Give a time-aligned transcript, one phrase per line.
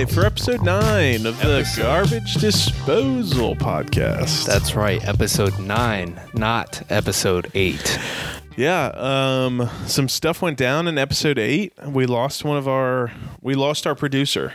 [0.00, 4.46] live for episode nine of the Episode- Garbage Disposal Podcast.
[4.46, 7.98] That's right, episode nine, not episode eight.
[8.56, 8.86] yeah.
[8.94, 11.74] Um, some stuff went down in episode eight.
[11.84, 13.12] We lost one of our.
[13.42, 14.54] We lost our producer.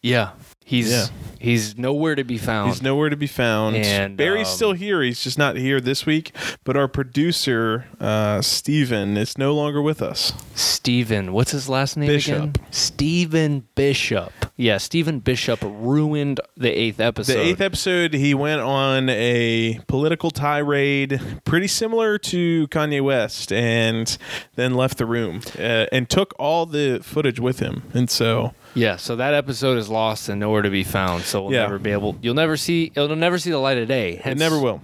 [0.00, 0.30] Yeah,
[0.64, 1.06] he's Yeah.
[1.38, 2.70] he's nowhere to be found.
[2.72, 3.76] He's nowhere to be found.
[3.76, 5.02] And, Barry's um, still here.
[5.02, 6.32] He's just not here this week.
[6.64, 10.32] But our producer, uh, Steven, is no longer with us.
[10.54, 12.36] Steven, what's his last name Bishop.
[12.36, 12.52] again?
[12.70, 14.32] Steven Bishop.
[14.56, 17.34] Yeah, Steven Bishop ruined the eighth episode.
[17.34, 24.16] The eighth episode, he went on a political tirade, pretty similar to Kanye West, and
[24.54, 27.82] then left the room uh, and took all the footage with him.
[27.92, 31.22] And so, Yeah, so that episode is lost and nowhere to be found.
[31.24, 31.60] So we'll Yeah.
[31.62, 32.16] never be able.
[32.22, 32.90] You'll never see.
[32.94, 34.14] It'll never see the light of day.
[34.14, 34.80] it Hence- never will.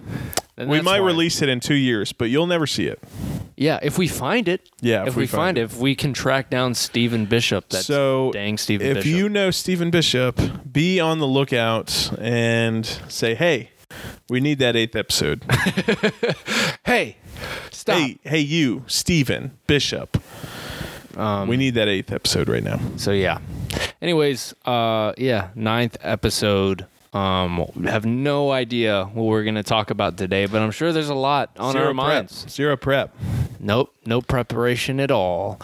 [0.57, 1.07] and We that's might why.
[1.07, 3.01] release it in two years, but you'll never see it.
[3.57, 4.69] Yeah, if we find it.
[4.81, 8.57] Yeah, if, we, find it, if we can track down Steven Bishop, that's so, dang
[8.57, 9.11] Steven if Bishop.
[9.11, 10.41] you know Stephen Bishop,
[10.73, 13.71] be on the lookout and say, "Hey,
[14.31, 15.45] we need that eighth episode."
[16.87, 17.17] hey,
[17.71, 17.99] stop.
[17.99, 20.23] hey, hey, you, Stephen Bishop.
[21.17, 22.81] Um, we need that eighth episode right now.
[22.97, 23.39] So yeah.
[24.03, 26.87] Anyways, uh, yeah, ninth episode.
[27.13, 31.15] Um, have no idea what we're gonna talk about today, but I'm sure there's a
[31.15, 31.97] lot on Zero our prep.
[31.97, 32.47] minds.
[32.49, 33.17] Zero prep.
[33.59, 35.61] Nope, no preparation at all.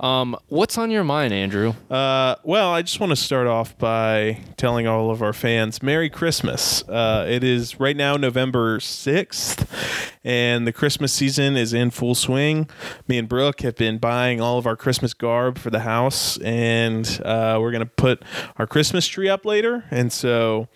[0.00, 1.74] Um, what's on your mind, Andrew?
[1.90, 6.08] Uh, well, I just want to start off by telling all of our fans Merry
[6.08, 6.82] Christmas.
[6.88, 12.70] Uh, it is right now November 6th, and the Christmas season is in full swing.
[13.06, 17.20] Me and Brooke have been buying all of our Christmas garb for the house, and
[17.22, 18.22] uh, we're going to put
[18.56, 19.84] our Christmas tree up later.
[19.90, 20.68] And so,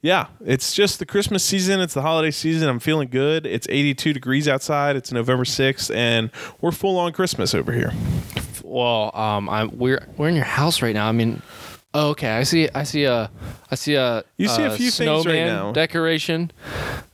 [0.00, 2.70] yeah, it's just the Christmas season, it's the holiday season.
[2.70, 3.44] I'm feeling good.
[3.44, 6.30] It's 82 degrees outside, it's November 6th, and
[6.62, 7.92] we're full on Christmas over here.
[8.64, 11.06] Well, um, I'm we're we're in your house right now.
[11.08, 11.42] I mean,
[11.92, 12.30] oh, okay.
[12.30, 12.68] I see.
[12.74, 13.30] I see a.
[13.70, 14.24] I see a.
[14.38, 15.72] You see a few things right snowman now.
[15.72, 16.50] Decoration.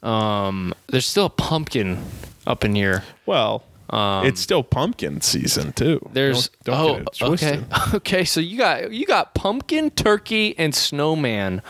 [0.02, 1.98] Um, there's still a pumpkin
[2.46, 3.02] up in here.
[3.26, 6.06] Well, Um, it's still pumpkin season too.
[6.12, 7.64] There's don't, don't oh get it twisted.
[7.72, 11.62] okay okay so you got you got pumpkin turkey and snowman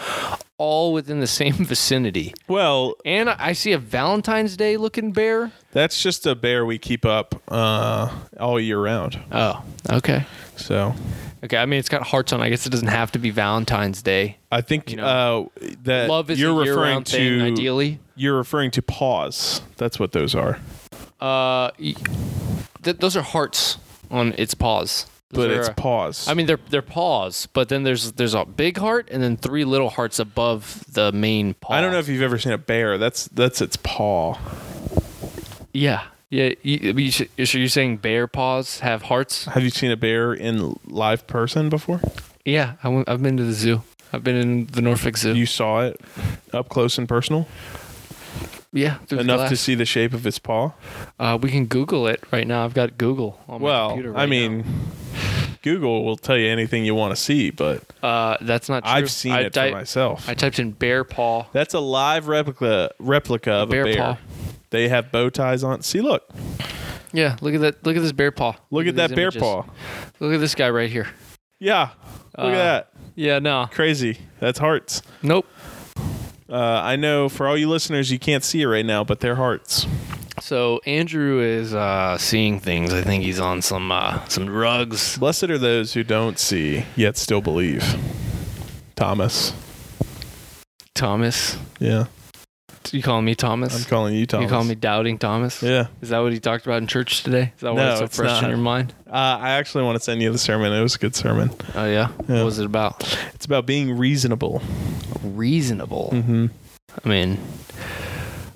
[0.59, 6.03] all within the same vicinity Well, and I see a Valentine's Day looking bear that's
[6.03, 8.09] just a bear we keep up uh,
[8.41, 9.21] all year round.
[9.33, 10.25] oh okay
[10.57, 10.95] So
[11.45, 14.03] okay I mean it's got hearts on I guess it doesn't have to be Valentine's
[14.03, 17.45] Day I think You know, uh, that love is you're a referring year-round thing to
[17.47, 19.61] ideally you're referring to paws.
[19.77, 20.59] That's what those are.
[21.21, 23.79] uh th- those are hearts
[24.11, 26.27] on its paws Those But are, it's paws.
[26.29, 29.65] I mean they're they're paws but then there's there's a big heart and then three
[29.65, 32.97] little hearts above the main paw I don't know if you've ever seen a bear.
[32.99, 34.39] That's that's its paw.
[35.79, 36.05] Yeah.
[36.31, 36.53] Yeah.
[36.63, 37.11] You, you,
[37.47, 39.47] so you're saying bear paws have hearts?
[39.47, 42.01] Have you seen a bear in live person before?
[42.45, 42.75] Yeah.
[42.83, 43.83] I went, I've been to the zoo.
[44.13, 45.35] I've been in the Norfolk Zoo.
[45.35, 46.01] You saw it
[46.53, 47.47] up close and personal
[48.73, 48.99] yeah.
[49.11, 50.73] enough to see the shape of its paw.
[51.19, 52.65] Uh, we can Google it right now.
[52.65, 54.65] I've got Google on my Well, computer I right mean,
[55.63, 58.93] Google will tell you anything you want to see, but uh, that's not true.
[58.93, 60.29] I've seen I it ty- for myself.
[60.29, 61.47] I typed in bear paw.
[61.53, 63.97] That's a live replica replica of Bear a bear.
[63.97, 64.19] paw.
[64.71, 65.83] They have bow ties on.
[65.83, 66.29] See, look,
[67.13, 67.37] Yeah.
[67.41, 67.87] Look at that.
[67.87, 68.55] Look at this bear paw.
[68.71, 69.41] look at that bear images.
[69.43, 69.65] paw.
[70.21, 71.09] Look at this guy right here.
[71.61, 71.89] Yeah,
[72.37, 72.91] look Uh, at that.
[73.15, 73.39] Yeah.
[73.39, 73.69] No.
[73.73, 74.19] Crazy.
[74.41, 75.03] That's hearts.
[75.23, 75.47] Nope.
[76.51, 79.35] Uh, I know for all you listeners, you can't see it right now, but they're
[79.35, 79.87] hearts.
[80.41, 82.93] So Andrew is uh, seeing things.
[82.95, 85.19] I think he's on some uh, some drugs.
[85.19, 87.83] Blessed are those who don't see yet still believe.
[88.97, 89.53] Thomas.
[90.95, 91.57] Thomas.
[91.81, 92.07] Yeah,
[92.93, 93.75] You calling me Thomas?
[93.77, 94.45] I'm calling you Thomas.
[94.45, 95.63] You call me doubting Thomas?
[95.63, 95.89] Yeah.
[96.01, 97.53] Is that what he talked about in church today?
[97.57, 98.45] Is that why No, it's so it's fresh not.
[98.45, 98.95] in your mind?
[99.07, 100.73] Uh, I actually want to send you the sermon.
[100.73, 101.51] It was a good sermon.
[101.75, 102.09] Oh yeah?
[102.29, 102.37] Yeah.
[102.37, 103.03] What was it about?
[103.35, 104.63] It's about being reasonable.
[105.23, 106.11] Reasonable.
[106.13, 106.47] Mm-hmm.
[107.05, 107.39] I mean,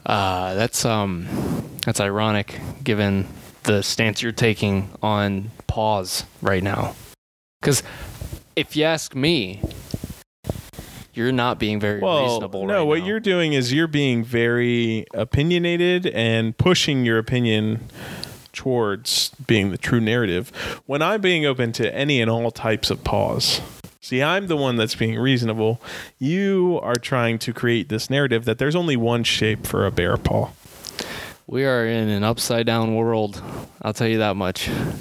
[0.06, 3.26] uh, that's um, that's ironic given
[3.64, 6.94] the stance you're taking on paws right now.
[7.60, 7.82] Because
[8.56, 9.60] if you ask me,
[11.14, 12.66] you're not being very Well, reasonable.
[12.66, 13.06] no, right what now.
[13.06, 17.80] you're doing is you're being very opinionated and pushing your opinion
[18.52, 20.50] towards being the true narrative
[20.86, 23.60] when I'm being open to any and all types of paws.
[24.00, 25.80] See, I'm the one that's being reasonable.
[26.18, 30.16] You are trying to create this narrative that there's only one shape for a bear
[30.16, 30.50] paw.
[31.46, 33.40] We are in an upside down world.
[33.80, 34.68] I'll tell you that much.
[34.68, 34.94] Are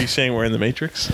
[0.00, 1.10] you saying we're in the Matrix?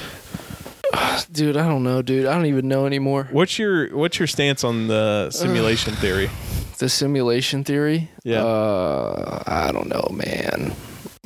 [1.33, 2.27] dude, I don't know, dude.
[2.27, 3.29] I don't even know anymore.
[3.31, 6.31] What's your what's your stance on the simulation theory?
[6.79, 8.11] The simulation theory?
[8.25, 8.45] Yeah.
[8.45, 10.75] Uh, I don't know, man.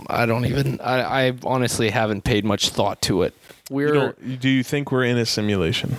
[0.06, 0.80] I don't even.
[0.80, 3.34] I, I honestly haven't paid much thought to it.
[3.70, 5.96] We're don't- do you think we're in a simulation?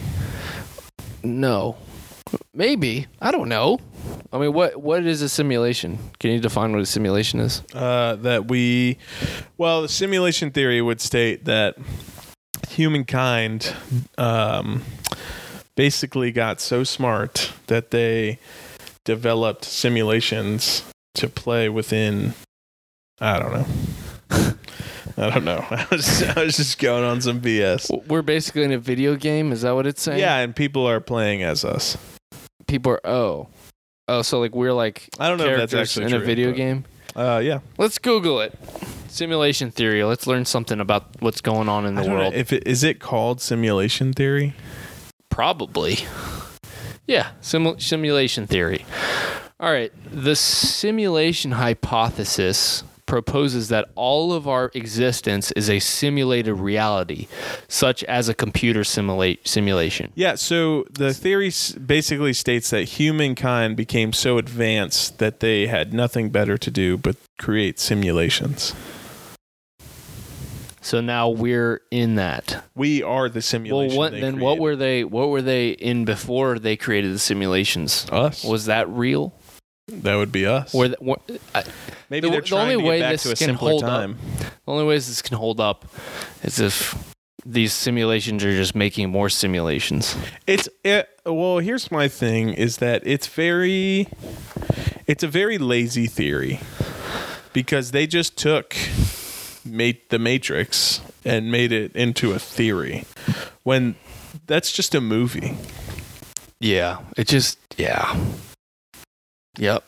[1.23, 1.77] no,
[2.53, 3.79] maybe I don't know.
[4.33, 5.99] I mean, what what is a simulation?
[6.19, 7.61] Can you define what a simulation is?
[7.73, 8.97] Uh, that we,
[9.57, 11.75] well, the simulation theory would state that
[12.69, 13.75] humankind
[14.17, 14.83] um,
[15.75, 18.39] basically got so smart that they
[19.03, 20.83] developed simulations
[21.15, 22.33] to play within.
[23.19, 23.65] I don't know.
[25.17, 25.65] I don't know.
[25.69, 28.07] I was, I was just going on some BS.
[28.07, 29.51] We're basically in a video game.
[29.51, 30.19] Is that what it's saying?
[30.19, 31.97] Yeah, and people are playing as us.
[32.67, 33.01] People are.
[33.05, 33.47] Oh,
[34.07, 34.21] oh.
[34.21, 36.85] So like we're like I don't know if that's actually in a video game.
[37.15, 37.59] Uh, yeah.
[37.77, 38.57] Let's Google it.
[39.07, 40.03] Simulation theory.
[40.03, 42.33] Let's learn something about what's going on in the don't know world.
[42.33, 44.53] if it is it called simulation theory.
[45.29, 45.97] Probably.
[47.07, 48.85] Yeah, simu- simulation theory.
[49.59, 57.27] All right, the simulation hypothesis proposes that all of our existence is a simulated reality,
[57.67, 60.13] such as a computer simulate simulation.
[60.15, 65.93] Yeah, so the theory s- basically states that humankind became so advanced that they had
[65.93, 68.73] nothing better to do but create simulations.
[70.83, 72.63] So now we're in that.
[72.75, 73.97] We are the Well, simulation.
[73.97, 74.39] what they then?
[74.39, 74.61] What created.
[74.63, 75.03] were they?
[75.03, 78.07] What were they in before they created the simulations?
[78.09, 78.43] us?
[78.45, 79.33] Was that real?
[79.91, 80.73] That would be us.
[80.73, 81.21] Or th- what,
[81.53, 81.63] I,
[82.09, 83.69] Maybe the- they're the trying only to get way back this to a can simpler
[83.71, 84.09] hold up-
[84.39, 85.85] The only ways this can hold up
[86.43, 87.13] is if
[87.45, 90.15] these simulations are just making more simulations.
[90.47, 91.57] It's it, well.
[91.57, 94.07] Here's my thing: is that it's very,
[95.07, 96.59] it's a very lazy theory,
[97.51, 98.75] because they just took,
[99.65, 103.05] made the Matrix and made it into a theory,
[103.63, 103.95] when
[104.45, 105.57] that's just a movie.
[106.59, 108.15] Yeah, it just yeah.
[109.57, 109.83] Yep.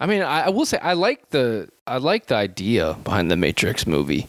[0.00, 3.36] I mean, I, I will say I like the I like the idea behind the
[3.36, 4.26] Matrix movie,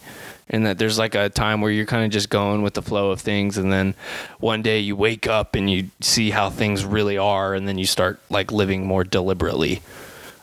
[0.50, 3.10] and that there's like a time where you're kind of just going with the flow
[3.10, 3.96] of things, and then
[4.40, 7.86] one day you wake up and you see how things really are, and then you
[7.86, 9.82] start like living more deliberately.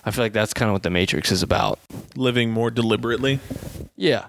[0.04, 1.78] I feel like that's kind of what the Matrix is about.
[2.16, 3.38] Living more deliberately.
[3.96, 4.26] Yeah.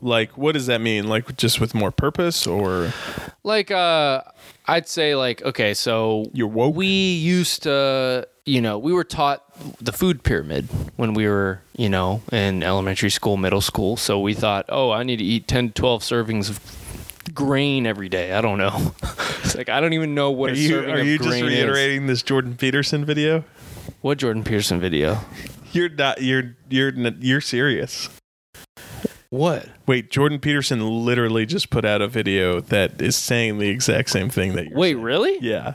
[0.00, 1.06] Like, what does that mean?
[1.06, 2.92] Like, just with more purpose, or
[3.44, 4.22] Like uh
[4.66, 6.74] I'd say like okay, so you're woke?
[6.74, 9.44] we used to you know, we were taught
[9.80, 13.96] the food pyramid when we were, you know, in elementary school, middle school.
[13.96, 16.60] So we thought, "Oh, I need to eat 10 to 12 servings of
[17.34, 18.94] grain every day." I don't know.
[19.44, 21.44] it's like I don't even know what Are a you serving are you just grain
[21.44, 21.50] is.
[21.50, 23.44] reiterating this Jordan Peterson video?
[24.00, 25.18] What Jordan Peterson video?
[25.72, 26.22] You're not.
[26.22, 28.08] You're you're you're serious.
[29.32, 29.66] What?
[29.86, 34.28] Wait, Jordan Peterson literally just put out a video that is saying the exact same
[34.28, 35.02] thing that you're Wait, saying.
[35.02, 35.38] really?
[35.40, 35.74] Yeah.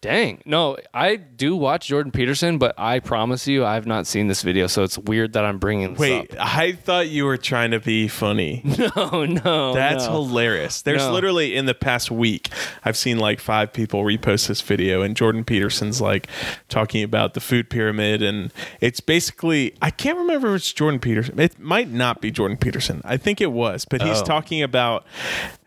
[0.00, 0.42] Dang.
[0.44, 4.66] No, I do watch Jordan Peterson, but I promise you I've not seen this video,
[4.66, 8.08] so it's weird that I'm bringing this Wait, I thought you were trying to be
[8.08, 8.62] funny.
[8.96, 9.72] No, no.
[9.74, 10.12] That's no.
[10.12, 10.82] hilarious.
[10.82, 11.12] There's No.
[11.12, 12.50] literally in the past week,
[12.84, 16.28] I've seen like five people repost this video, and Jordan Peterson's like
[16.68, 21.38] talking about the food pyramid, and it's basically I can't remember if it's Jordan Peterson.
[21.38, 22.95] It might not be Jordan Peterson.
[23.04, 24.24] I think it was, but he's Oh.
[24.24, 25.04] talking about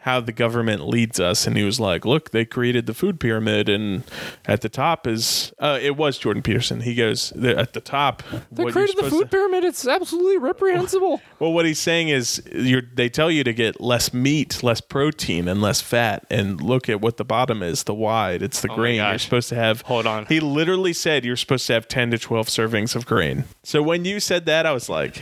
[0.04, 3.68] how the government leads us, and he was like, "Look, they created the food pyramid,
[3.68, 4.04] and
[4.46, 8.64] at the top is uh, it was Jordan Peterson." He goes, "At the top, They
[8.64, 9.66] what you're created the supposed food to- pyramid.
[9.66, 11.22] It's absolutely reprehensible.
[11.40, 15.50] well, what he's saying is, you're, they tell you to get less meat, less protein,
[15.50, 16.26] and less fat.
[16.30, 18.42] And look at what the bottom is the wide.
[18.42, 18.96] It's the my grain.
[18.96, 19.82] You're supposed to have.
[19.82, 20.26] Hold on.
[20.28, 23.44] He literally said you're supposed to have 10 to 12 servings of grain.
[23.64, 25.22] So when you said that, I was like,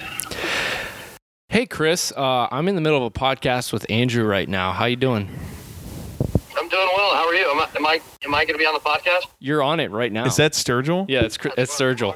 [1.49, 2.11] Hey, Chris.
[2.15, 4.73] Uh, I'm in the middle of a podcast with Andrew right now.
[4.73, 5.29] How you doing?
[6.57, 7.15] I'm doing well.
[7.15, 7.49] How are you?
[7.49, 9.21] Am I am I, am I going to be on the podcast?
[9.39, 10.25] You're on it right now.
[10.25, 11.05] is that Sturgill?
[11.07, 12.15] Yeah, it's Chris- it's Sturgill.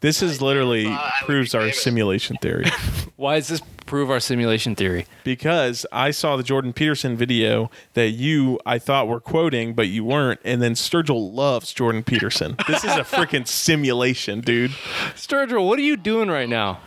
[0.00, 1.82] This is literally I would proves be our famous.
[1.82, 2.66] simulation theory.
[3.16, 5.06] Why does this prove our simulation theory?
[5.24, 10.04] because I saw the Jordan Peterson video that you I thought were quoting, but you
[10.04, 10.38] weren't.
[10.44, 12.54] And then Sturgill loves Jordan Peterson.
[12.68, 14.70] This is a freaking simulation, dude.
[15.16, 16.78] Sturgill, what are you doing right now?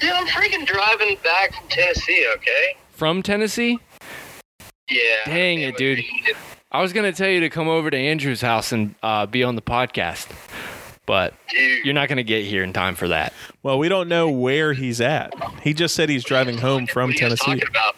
[0.00, 2.26] Dude, I'm freaking driving back from Tennessee.
[2.36, 2.76] Okay.
[2.92, 3.78] From Tennessee?
[4.88, 5.00] Yeah.
[5.26, 6.00] Dang it, dude.
[6.72, 9.56] I was gonna tell you to come over to Andrew's house and uh, be on
[9.56, 10.28] the podcast,
[11.04, 11.84] but Dude.
[11.84, 13.32] you're not gonna get here in time for that.
[13.62, 15.32] Well, we don't know where he's at.
[15.62, 17.44] He just said he's driving home from what are you Tennessee.
[17.60, 17.96] Talking about?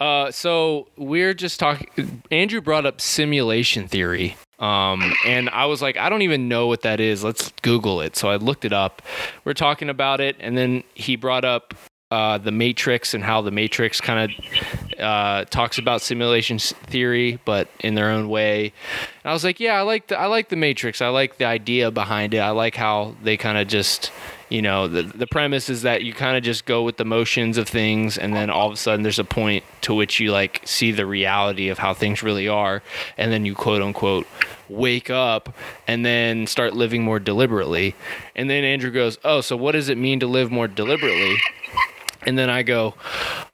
[0.00, 2.22] Uh, so we're just talking.
[2.30, 4.36] Andrew brought up simulation theory.
[4.62, 7.24] Um, and I was like, I don't even know what that is.
[7.24, 8.16] Let's Google it.
[8.16, 9.02] So I looked it up.
[9.44, 11.74] We're talking about it, and then he brought up
[12.12, 17.68] uh, the Matrix and how the Matrix kind of uh, talks about simulation theory, but
[17.80, 18.72] in their own way.
[19.24, 21.00] And I was like, yeah, I like the I like the Matrix.
[21.00, 22.38] I like the idea behind it.
[22.38, 24.12] I like how they kind of just,
[24.52, 27.56] you know, the the premise is that you kind of just go with the motions
[27.56, 30.60] of things, and then all of a sudden there's a point to which you like
[30.66, 32.82] see the reality of how things really are,
[33.16, 34.26] and then you quote unquote
[34.68, 35.54] wake up
[35.86, 37.94] and then start living more deliberately.
[38.36, 41.38] And then Andrew goes, "Oh, so what does it mean to live more deliberately?"
[42.24, 42.94] And then I go,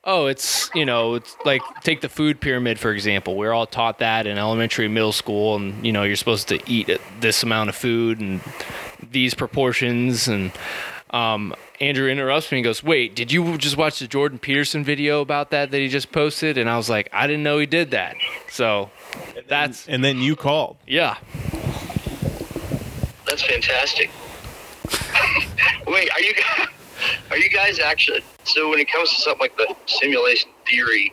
[0.04, 3.34] oh, it's, you know, it's like take the food pyramid, for example.
[3.37, 5.56] We're all taught that in elementary middle school.
[5.56, 8.40] And, you know, you're supposed to eat this amount of food and
[9.10, 10.28] these proportions.
[10.28, 10.52] And
[11.10, 15.22] um, Andrew interrupts me and goes, wait, did you just watch the Jordan Peterson video
[15.22, 16.58] about that that he just posted?
[16.58, 18.16] And I was like, I didn't know he did that.
[18.50, 18.90] So
[19.46, 20.76] that's, And then you called.
[20.87, 21.16] yeah.
[23.26, 24.10] That's fantastic.
[25.87, 26.66] Wait, are you guys,
[27.31, 28.21] are you guys actually?
[28.45, 31.12] So when it comes to something like the simulation theory,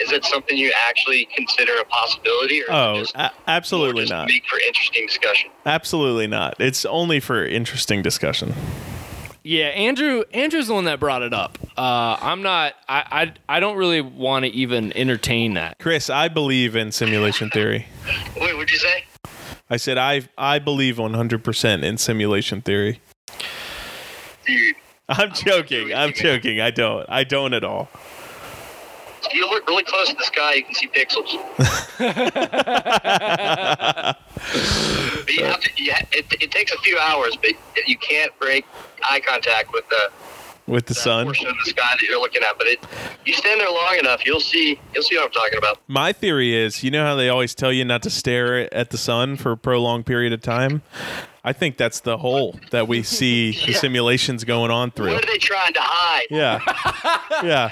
[0.00, 4.28] is it something you actually consider a possibility, or Oh, just, a- absolutely just not.
[4.28, 5.50] Make for interesting discussion.
[5.66, 6.54] Absolutely not.
[6.60, 8.54] It's only for interesting discussion.
[9.44, 10.24] Yeah, Andrew.
[10.34, 11.58] Andrew's the one that brought it up.
[11.76, 12.74] Uh, I'm not.
[12.88, 13.32] I.
[13.48, 15.78] I, I don't really want to even entertain that.
[15.78, 17.86] Chris, I believe in simulation theory.
[18.38, 19.04] Wait, what'd you say?
[19.70, 23.00] I said I I believe 100% in simulation theory.
[24.46, 24.76] Dude,
[25.08, 25.94] I'm joking.
[25.94, 26.60] I'm joking.
[26.60, 27.06] I don't.
[27.08, 27.88] I don't at all.
[29.24, 31.32] if you look really close to the sky, you can see pixels.
[35.24, 37.52] but you have to, yeah, it, it takes a few hours, but
[37.86, 38.66] you can't break
[39.02, 40.10] eye contact with the
[40.68, 41.24] With the sun.
[41.26, 42.58] portion of the sky that you're looking at.
[42.58, 42.84] But it,
[43.24, 45.80] you stand there long enough, you'll see, you'll see what I'm talking about.
[45.88, 48.98] My theory is, you know how they always tell you not to stare at the
[48.98, 50.82] sun for a prolonged period of time?
[51.42, 55.12] I think that's the hole that we see the simulations going on through.
[55.12, 56.26] What are they trying to hide?
[56.30, 56.60] Yeah.
[57.44, 57.70] Yeah.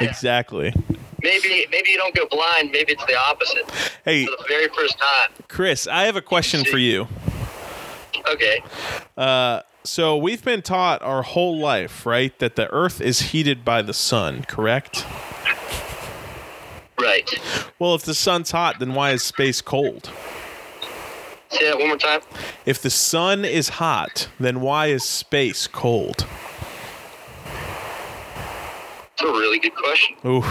[0.00, 0.74] exactly.
[1.22, 2.70] Maybe, maybe you don't go blind.
[2.72, 3.70] Maybe it's the opposite.
[4.04, 5.30] Hey, For the very first time.
[5.48, 7.06] Chris, I have a question for you.
[8.28, 8.62] Okay.
[9.16, 13.82] Uh, so we've been taught our whole life, right, that the earth is heated by
[13.82, 15.04] the sun, correct?
[16.96, 17.28] Right.
[17.80, 20.12] Well, if the sun's hot, then why is space cold?
[21.48, 22.20] Say that one more time.
[22.64, 26.24] If the sun is hot, then why is space cold?
[29.14, 30.14] It's a really good question.
[30.24, 30.44] Ooh,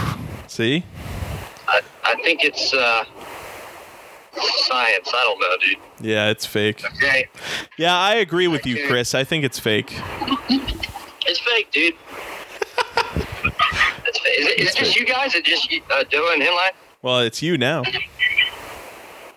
[0.48, 0.84] see?
[1.66, 3.04] I, I think it's uh,
[4.38, 5.10] science.
[5.12, 5.76] I don't know, dude.
[6.00, 6.84] Yeah, it's fake.
[6.84, 7.28] Okay.
[7.76, 9.14] Yeah, I agree with you, Chris.
[9.14, 9.92] I think it's fake.
[11.26, 11.94] It's fake, dude.
[14.06, 14.38] it's fake.
[14.38, 15.34] Is it, is it just you guys?
[15.34, 16.70] Is it just you, uh, Doa and Henline?
[17.02, 17.82] Well, it's you now.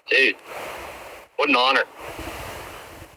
[0.10, 0.36] Dude,
[1.38, 1.84] what an honor.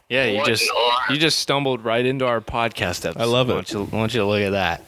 [0.09, 0.71] Yeah, you What just
[1.11, 3.21] you just stumbled right into our podcast episode.
[3.21, 3.52] I love it.
[3.52, 4.85] I want you, I want you to look at that.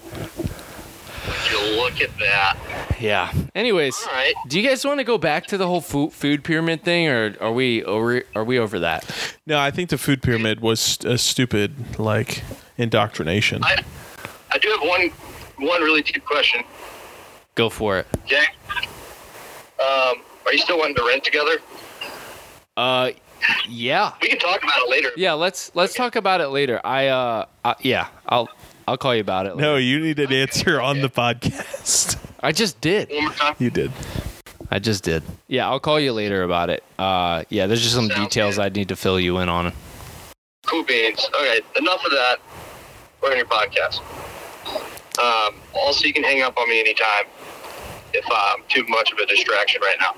[1.50, 2.56] You look at that.
[3.00, 3.32] Yeah.
[3.54, 4.34] Anyways, All right.
[4.48, 7.34] do you guys want to go back to the whole food food pyramid thing, or
[7.40, 8.22] are we over?
[8.34, 9.04] Are we over that?
[9.46, 12.42] No, I think the food pyramid was a stupid, like,
[12.76, 13.62] indoctrination.
[13.64, 13.82] I,
[14.52, 15.08] I do have one
[15.68, 16.62] one really deep question.
[17.54, 18.06] Go for it.
[18.24, 18.44] Okay.
[19.80, 21.58] Um, are you still wanting to rent together?
[22.76, 23.10] Uh,
[23.68, 25.10] yeah, We can talk about it later.
[25.16, 25.32] yeah.
[25.32, 26.80] Let's let's talk about it later.
[26.84, 28.48] I uh, uh yeah, I'll
[28.88, 29.50] I'll call you about it.
[29.56, 29.60] Later.
[29.60, 32.16] no, you need an answer on the podcast.
[32.40, 33.10] I just did.
[33.10, 33.54] One more time.
[33.58, 33.92] you did.
[34.70, 35.22] I just did.
[35.46, 36.82] Yeah, I'll call you later about it.
[36.98, 38.62] Uh, yeah, there's just some Sounds details good.
[38.62, 39.72] I need to fill you in on.
[40.66, 41.28] Cool beans.
[41.34, 42.36] Okay, enough of that.
[43.22, 44.00] We're in your podcast.
[45.18, 47.24] Um, also, you can hang up on me anytime
[48.14, 50.14] if I'm too much of a distraction right now.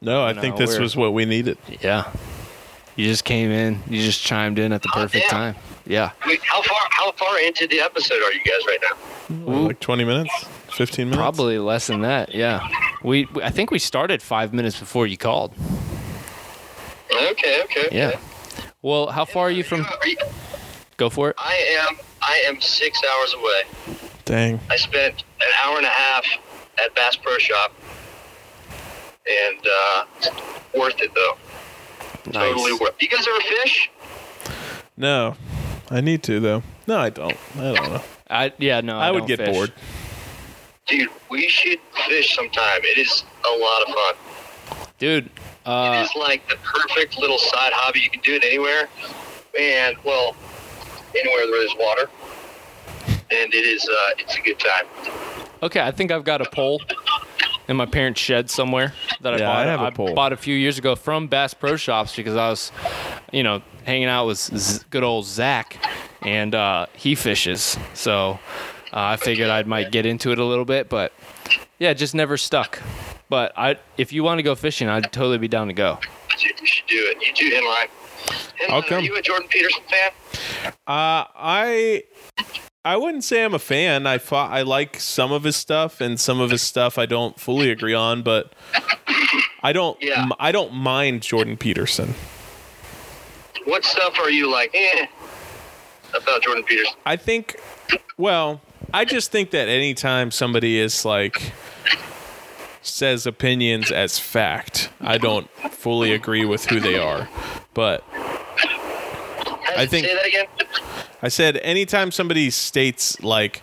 [0.00, 1.56] No, I No, think this was what we needed.
[1.80, 2.10] Yeah.
[2.96, 3.82] You just came in.
[3.88, 5.54] You just chimed in at the Oh, perfect damn.
[5.54, 5.62] time.
[5.86, 6.10] Yeah.
[6.26, 9.52] Wait, how far how far into the episode are you guys right now?
[9.52, 9.66] Ooh.
[9.68, 10.30] Like 20 minutes?
[10.76, 11.16] 15 minutes?
[11.20, 12.34] Probably less than that.
[12.34, 12.66] Yeah.
[13.02, 15.52] We, we- I think we started five minutes before you called.
[17.12, 17.88] Okay, okay.
[17.92, 18.08] Yeah.
[18.08, 18.18] okay.
[18.82, 19.82] Well, how far are you from?
[19.84, 20.16] Are you-
[20.96, 21.36] Go for it.
[21.38, 21.54] I
[21.88, 23.96] am I am six hours away.
[24.24, 24.60] Dang.
[24.70, 26.24] I spent an hour and a half
[26.82, 27.72] at Bass Pro Shop,
[29.28, 30.04] and uh,
[30.78, 31.36] worth it though.
[32.32, 32.80] Totally Nice.
[32.80, 32.94] worth.
[33.02, 33.90] You guys ever fish?
[34.96, 35.36] No.
[35.90, 36.62] I need to, though.
[36.86, 37.36] No, I don't.
[37.56, 38.02] I don't know.
[38.30, 38.98] I yeah no.
[38.98, 39.54] I, I, would don't get fish.
[39.54, 39.72] bored.
[40.86, 42.80] Dude, we should fish sometime.
[42.82, 44.88] It is a lot of fun.
[44.98, 45.26] dude.
[45.26, 45.32] it
[45.66, 48.00] Uh, is like the perfect little side hobby.
[48.00, 48.88] You can do it anywhere,
[49.58, 50.34] and well,
[51.14, 52.10] anywhere where there's water.
[53.30, 54.86] And it is uh, it's a good time.
[55.62, 56.80] okay, I think I've got a pole
[57.68, 59.66] in my parents' shed somewhere that I Yeah, bought.
[59.66, 60.14] I have a pole.
[60.14, 62.72] bought a few years ago from Bass Pro Shops because I was,
[63.32, 65.76] you know, hanging out with Z- good old Zach,
[66.22, 67.76] and uh, he fishes.
[67.94, 68.38] So
[68.92, 71.12] uh, I figured I might get into it a little bit, but
[71.78, 72.80] yeah, it just never stuck.
[73.28, 75.98] But I, if you want to go fishing, I'd totally be down to go.
[76.38, 77.22] You should do it.
[77.24, 77.88] You too, Henline.
[78.58, 79.04] Henline, I'll Are come.
[79.04, 80.10] you a Jordan Peterson fan?
[80.86, 82.04] Uh, I
[82.84, 84.06] I wouldn't say I'm a fan.
[84.06, 87.40] I fought, I like some of his stuff, and some of his stuff I don't
[87.40, 88.22] fully agree on.
[88.22, 88.52] But
[89.62, 90.28] I don't Yeah.
[90.38, 92.14] I don't mind Jordan Peterson.
[93.64, 94.70] What stuff are you like?
[94.74, 95.06] Eh,
[96.14, 96.94] about Jordan Peterson.
[97.06, 97.56] I think,
[98.18, 98.60] well,
[98.92, 101.52] I just think that anytime somebody is like
[102.82, 107.28] says opinions as fact, I don't fully agree with who they are.
[107.72, 108.04] But
[109.76, 110.46] I think- say that again.
[111.22, 113.62] I said anytime somebody states like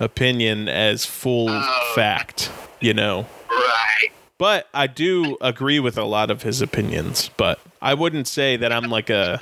[0.00, 1.92] opinion as full Oh.
[1.94, 2.50] fact,
[2.80, 3.26] you know.
[3.50, 4.08] Right.
[4.38, 8.72] But I do agree with a lot of his opinions, but I wouldn't say that
[8.72, 9.40] I'm like a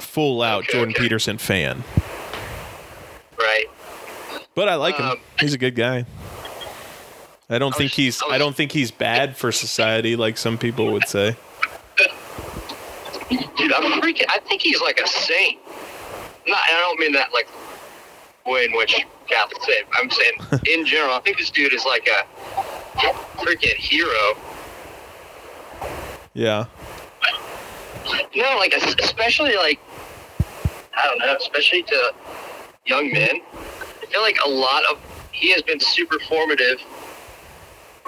[0.00, 1.02] full out Okay, Jordan okay.
[1.04, 1.84] Peterson fan.
[3.38, 3.66] Right.
[4.54, 5.04] But I like him.
[5.06, 6.06] Um, He's a good guy.
[7.50, 10.56] I don't I think he's I I don't think he's bad for society like some
[10.58, 11.36] people would say.
[13.56, 14.26] Dude, I'm freaking.
[14.28, 15.58] I think he's like a saint.
[16.46, 17.48] Not, I don't mean that like
[18.46, 18.94] way in which
[19.26, 19.72] Catholics say.
[19.72, 19.86] it.
[19.98, 20.32] I'm saying
[20.78, 21.14] in general.
[21.14, 22.26] I think this dude is like a
[23.38, 24.36] freaking hero.
[26.34, 26.66] Yeah.
[28.34, 29.80] No, like especially like
[30.96, 32.14] I don't know, especially to
[32.86, 33.40] young men.
[33.54, 34.98] I feel like a lot of
[35.32, 36.80] he has been super formative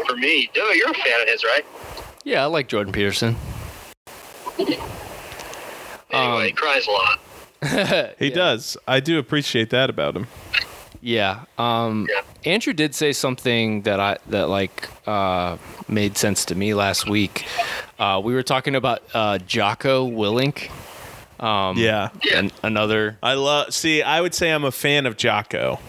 [0.07, 0.51] for me.
[0.53, 1.65] Dude, you're a fan of his, right?
[2.25, 3.37] Yeah, I like Jordan Peterson.
[6.17, 7.21] Anyway, Um, he cries a lot.
[8.19, 8.35] He Yeah.
[8.35, 8.77] does.
[8.87, 10.27] I do appreciate that about him.
[11.01, 11.41] Yeah.
[11.59, 12.23] Um, Yeah.
[12.53, 15.57] Andrew did say something that I that like uh,
[15.89, 17.45] made sense to me last week.
[17.99, 20.71] Uh, we were talking about uh, Jocko Willink.
[21.41, 22.09] Um, Yeah.
[22.25, 22.39] Yeah.
[22.39, 23.19] And another.
[23.23, 25.79] I love see, I would say I'm a fan of Jocko.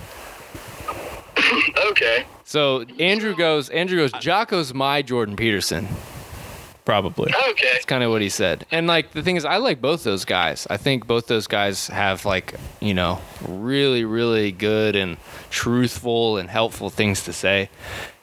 [1.91, 2.25] Okay.
[2.43, 3.69] So Andrew goes.
[3.69, 4.11] Andrew goes.
[4.23, 5.87] Jocko's my Jordan Peterson.
[6.87, 7.33] Probably.
[7.49, 7.67] Okay.
[7.73, 8.65] That's kind of what he said.
[8.71, 10.65] And like the thing is, I like both those guys.
[10.69, 15.17] I think both those guys have like you know really really good and
[15.49, 17.69] truthful and helpful things to say.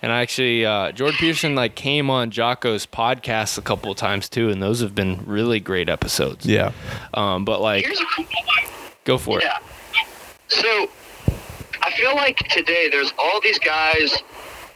[0.00, 4.30] And I actually, uh, Jordan Peterson like came on Jocko's podcast a couple of times
[4.30, 6.46] too, and those have been really great episodes.
[6.46, 6.72] Yeah.
[7.12, 8.04] Um, but like, Here's a
[9.04, 9.44] go for it.
[9.44, 9.58] Yeah.
[10.48, 10.88] So
[11.82, 14.22] I feel like today there's all these guys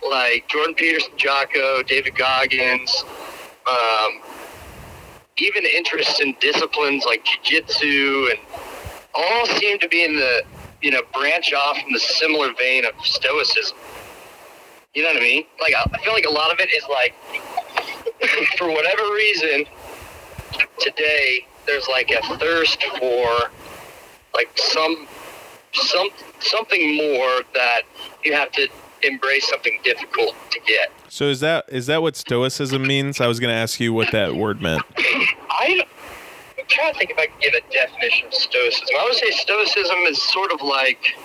[0.06, 3.04] like Jordan Peterson, Jocko, David Goggins,
[3.68, 4.20] um,
[5.38, 8.40] even interests in disciplines like jiu-jitsu and
[9.14, 10.42] all seem to be in the,
[10.82, 13.76] you know, branch off from the similar vein of stoicism.
[14.94, 15.44] You know what I mean?
[15.60, 17.14] Like, I feel like a lot of it is like,
[18.58, 19.64] for whatever reason,
[20.78, 23.50] today there's like a thirst for
[24.34, 25.06] like some
[25.74, 26.08] some
[26.40, 27.82] something more that
[28.24, 28.68] you have to
[29.02, 30.90] embrace something difficult to get.
[31.08, 33.20] So is that is that what stoicism means?
[33.20, 34.82] I was going to ask you what that word meant.
[34.98, 35.82] I
[36.58, 38.88] I'm trying to think if I can give a definition of stoicism.
[38.98, 41.16] I would say stoicism is sort of like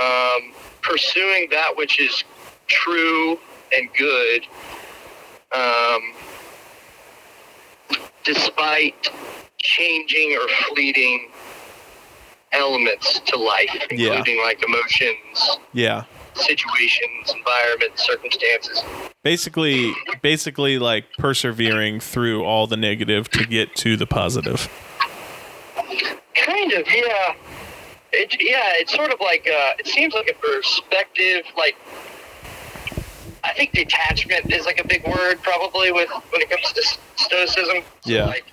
[0.00, 2.22] um, pursuing that which is
[2.68, 3.38] true
[3.76, 4.46] and good,
[5.52, 6.02] um,
[8.24, 9.10] despite
[9.58, 11.30] changing or fleeting
[12.52, 14.08] elements to life, Yeah.
[14.14, 16.04] including like emotions, Yeah.
[16.36, 18.82] Situations, environments, circumstances.
[19.22, 24.68] Basically basically like persevering through all the negative to get to the positive.
[26.34, 27.34] Kind of, yeah.
[28.12, 31.44] It, yeah, it's sort of like uh, it seems like a perspective.
[31.56, 31.76] Like
[33.46, 37.82] I think detachment is like a big word probably with when it comes to stoicism.
[38.04, 38.26] Yeah.
[38.26, 38.44] Like,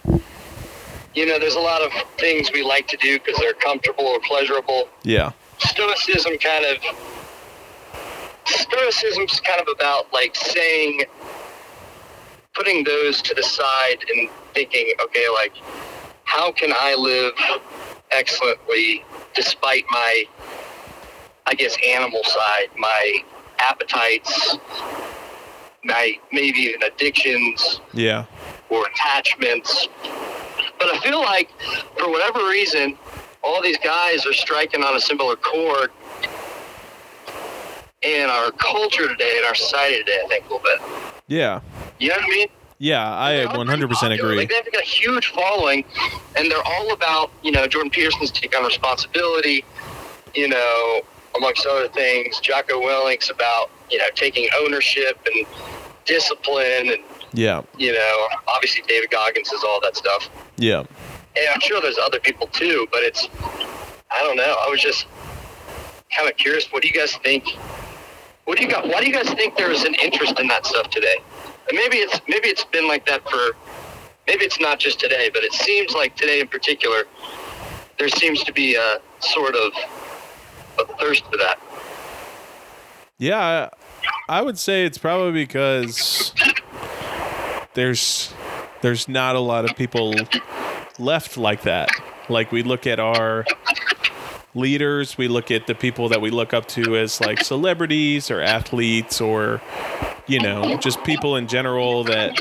[1.15, 4.19] you know, there's a lot of things we like to do because they're comfortable or
[4.19, 4.88] pleasurable.
[5.04, 5.32] Yeah.
[5.58, 6.78] Stoicism kind of
[8.45, 11.03] Stoicism's kind of about like saying,
[12.53, 15.53] putting those to the side and thinking, okay, like,
[16.25, 17.34] how can I live
[18.12, 19.03] excellently
[19.34, 20.25] despite my,
[21.47, 23.23] I guess, animal side, my
[23.60, 24.56] appetites,
[25.84, 28.25] my maybe even addictions Yeah.
[28.69, 29.88] or attachments.
[30.79, 31.49] But I feel like,
[31.97, 32.97] for whatever reason,
[33.43, 35.91] all these guys are striking on a similar chord
[38.04, 40.80] in our culture today, in our society today, I think, a little bit.
[41.28, 41.62] Yeah.
[42.00, 42.48] You know what I mean?
[42.80, 44.13] Yeah, I They're 100% popular.
[44.16, 44.38] agree.
[44.38, 45.86] Like, they've got a huge following,
[46.36, 49.63] and they're all about, you know, Jordan Peterson's take on responsibility,
[50.36, 51.02] you know,
[51.38, 52.39] amongst other things.
[52.42, 55.46] Jocko Willink's about, you know, taking ownership and
[56.06, 56.98] discipline, and,
[57.34, 57.62] Yeah.
[57.78, 60.30] you know, obviously David Goggins is all that stuff.
[60.58, 60.80] Yeah.
[61.36, 63.30] And I'm sure there's other people too, but it's,
[64.12, 64.56] I don't know.
[64.60, 65.06] I was just
[66.16, 66.66] kind of curious.
[66.72, 67.46] What do you guys think?
[68.45, 68.88] What do you got?
[68.88, 71.17] Why do you guys think there's an interest in that stuff today?
[71.69, 73.56] And maybe it's maybe it's been like that for
[74.27, 77.03] maybe it's not just today, but it seems like today in particular,
[77.97, 79.71] there seems to be a sort of
[80.79, 81.60] a thirst for that.
[83.17, 83.69] Yeah,
[84.27, 86.34] I would say it's probably because
[87.73, 88.34] there's
[88.82, 90.15] there's not a lot of people
[90.99, 91.89] left like that.
[92.27, 93.45] Like we look at our
[94.56, 98.42] leaders, we look at the people that we look up to as like celebrities or
[98.42, 99.62] athletes or
[100.28, 102.39] you know, just people in general that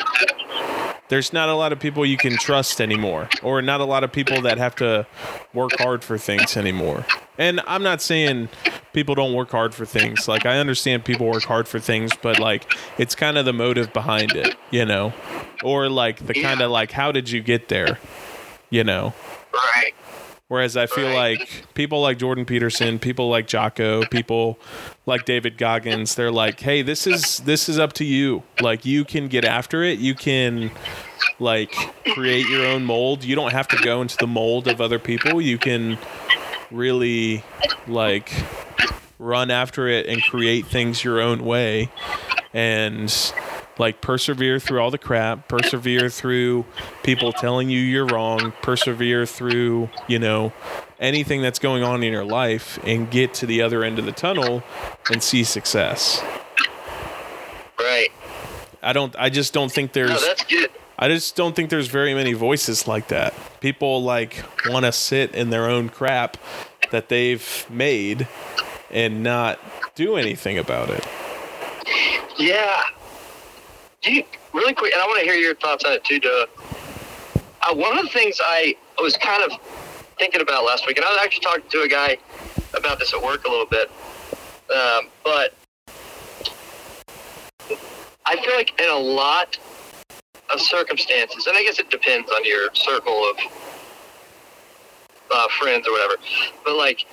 [1.09, 4.13] there's not a lot of people you can trust anymore or not a lot of
[4.13, 5.07] people that have to
[5.53, 7.05] work hard for things anymore.
[7.39, 8.49] And I'm not saying
[8.93, 10.29] people don't work hard for things.
[10.29, 13.93] Like I understand people work hard for things, but like it's kind of the motive
[13.93, 15.13] behind it, you know?
[15.63, 17.99] Or like the kind of like how did you get there?
[18.71, 19.13] You know?
[19.53, 19.93] Right.
[20.53, 21.39] Whereas I feel Right.
[21.41, 24.59] like people like Jordan Peterson, people like Jocko, people
[25.07, 28.43] like David Goggins, they're like, "Hey, this is this is up to you.
[28.61, 29.99] Like you can get after it.
[29.99, 30.71] You can
[31.39, 31.73] like
[32.13, 33.25] create your own mold.
[33.25, 35.41] You don't have to go into the mold of other people.
[35.41, 35.97] You can
[36.71, 37.43] really
[37.89, 38.31] like
[39.19, 41.89] run after it and create things your own way
[42.53, 43.33] and
[43.79, 46.65] like persevere through all the crap, persevere through
[47.03, 50.53] people telling you you're wrong, persevere through, you know,
[51.01, 54.13] anything that's going on in your life and get to the other end of the
[54.13, 54.63] tunnel
[55.11, 56.23] and see success.
[57.79, 58.11] Right.
[58.83, 60.71] I don't I just don't think there's No, that's good.
[60.99, 63.35] I just don't think there's very many voices like that.
[63.61, 66.37] People like want to sit in their own crap
[66.91, 68.29] that they've made
[68.91, 69.59] and not
[69.95, 71.07] do anything about it.
[72.39, 72.83] Yeah.
[74.05, 76.47] You, really quick, and I want to hear your thoughts on it too, Duh.
[77.63, 79.59] Uh, one of the things I was kind of
[80.19, 82.17] thinking about last week, and I was actually talking to a guy
[82.75, 83.91] about this at work a little bit,
[84.75, 85.55] um, but
[88.27, 89.57] I feel like in a lot
[90.53, 93.37] of circumstances, and I guess it depends on your circle of
[95.31, 96.17] uh, friends or whatever,
[96.65, 97.07] but like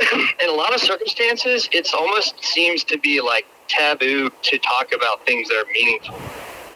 [0.42, 5.24] in a lot of circumstances, it almost seems to be like taboo to talk about
[5.26, 6.18] things that are meaningful.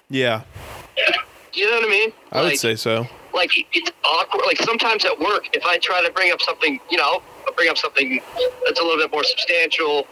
[0.09, 0.43] Yeah,
[1.55, 2.13] You know what I mean?
[2.33, 3.07] I would say so.
[3.35, 4.43] like it's awkward.
[4.47, 7.71] Like sometimes at work, if I try to bring up something, you know, I'll bring
[7.71, 8.21] up something
[8.67, 10.07] that's a little bit more substantial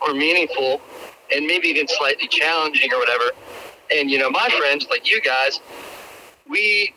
[0.00, 0.80] or meaningful,
[1.34, 3.24] and maybe even slightly challenging or whatever.
[3.94, 5.60] And you know, my friends, like you guys,
[6.48, 6.94] we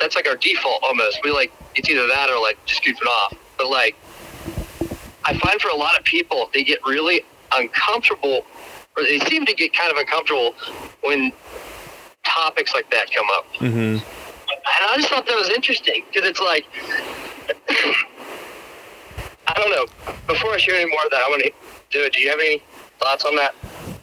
[0.00, 1.20] that's like our default almost.
[1.22, 3.34] We like it's either that or like just goofing off.
[3.56, 3.94] But like,
[5.24, 7.24] I find for a lot of people, they get really
[7.56, 8.44] uncomfortable,
[8.96, 10.54] or they seem to get kind of uncomfortable
[11.02, 11.32] when
[12.24, 13.46] topics like that come up.
[13.54, 13.98] Mm-hmm.
[13.98, 14.02] And
[14.64, 16.66] I just thought that was interesting because it's like,
[19.46, 19.86] I don't know.
[20.26, 21.52] Before I share any more of that, I want to
[21.90, 22.12] do it.
[22.12, 22.62] Do you have any
[23.02, 23.54] thoughts on that?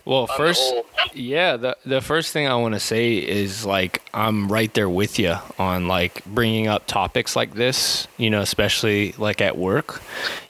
[0.06, 0.74] Well, On first,
[1.14, 5.20] yeah, the the first thing I want to say is like I'm right there with
[5.20, 10.02] you on like bringing up topics like this, you know, especially like at work.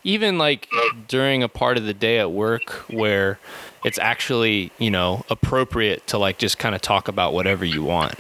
[0.04, 0.70] Even like
[1.08, 3.38] during a part of the day at work where
[3.84, 8.16] it's actually, you know, appropriate to like just kind of talk about whatever you want.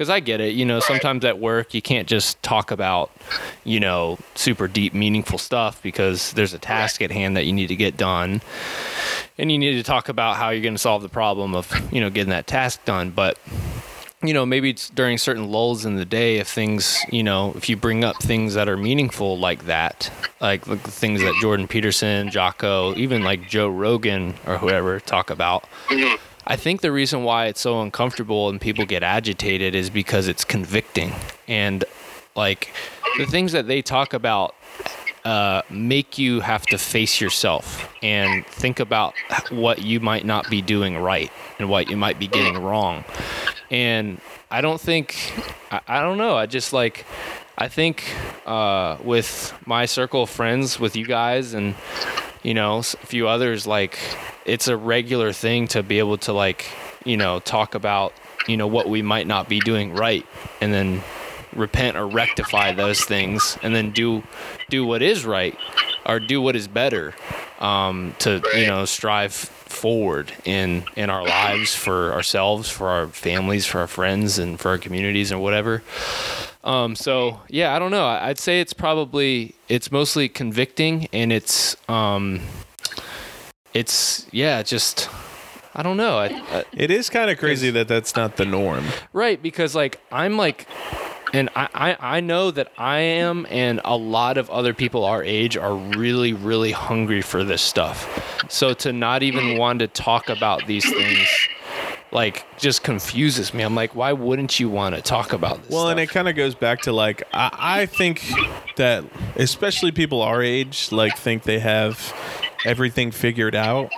[0.00, 3.10] Cuz I get it, you know, sometimes at work you can't just talk about,
[3.64, 7.66] you know, super deep meaningful stuff because there's a task at hand that you need
[7.66, 8.40] to get done.
[9.36, 12.00] And you need to talk about how you're going to solve the problem of you
[12.00, 13.10] know getting that task done.
[13.10, 13.36] But
[14.22, 17.68] you know maybe it's during certain lulls in the day if things you know if
[17.68, 20.10] you bring up things that are meaningful like that
[20.42, 25.64] like the things that jordan peterson jocko even like joe rogan or whoever talk about
[25.88, 26.18] Mhm.
[26.50, 30.44] I think the reason why it's so uncomfortable and people get agitated is because it's
[30.44, 31.12] convicting.
[31.46, 31.84] And
[32.34, 32.74] like
[33.18, 34.56] the things that they talk about
[35.24, 39.14] uh, make you have to face yourself and think about
[39.50, 43.04] what you might not be doing right and what you might be getting wrong.
[43.70, 45.32] And I don't think,
[45.70, 46.36] I, I don't know.
[46.36, 47.06] I just like,
[47.58, 48.12] I think
[48.44, 51.76] uh, with my circle of friends, with you guys, and
[52.42, 53.98] you know, a few others, like
[54.44, 56.66] it's a regular thing to be able to like,
[57.04, 58.12] you know, talk about,
[58.48, 60.26] you know, what we might not be doing right,
[60.60, 61.02] and then
[61.54, 64.22] repent or rectify those things, and then do
[64.68, 65.58] do what is right
[66.06, 67.14] or do what is better
[67.58, 73.66] um, to you know strive forward in in our lives for ourselves, for our families,
[73.66, 75.82] for our friends, and for our communities and whatever.
[76.62, 78.06] Um, so yeah, I don't know.
[78.06, 82.40] I'd say it's probably it's mostly convicting and it's um,
[83.72, 85.08] it's yeah, just
[85.74, 86.18] I don't know.
[86.18, 88.84] I, I, It is kind of crazy that that's not the norm.
[89.12, 90.66] right because like I'm like.
[91.32, 95.22] And I, I, I know that I am, and a lot of other people our
[95.22, 98.44] age are really, really hungry for this stuff.
[98.48, 101.28] So to not even want to talk about these things
[102.12, 103.62] like just confuses me.
[103.62, 105.70] I'm like, why wouldn't you want to talk about this?
[105.70, 108.28] Well, and it kind of goes back to like I, I think
[108.76, 109.04] that
[109.36, 112.12] especially people our age like think they have
[112.64, 113.90] everything figured out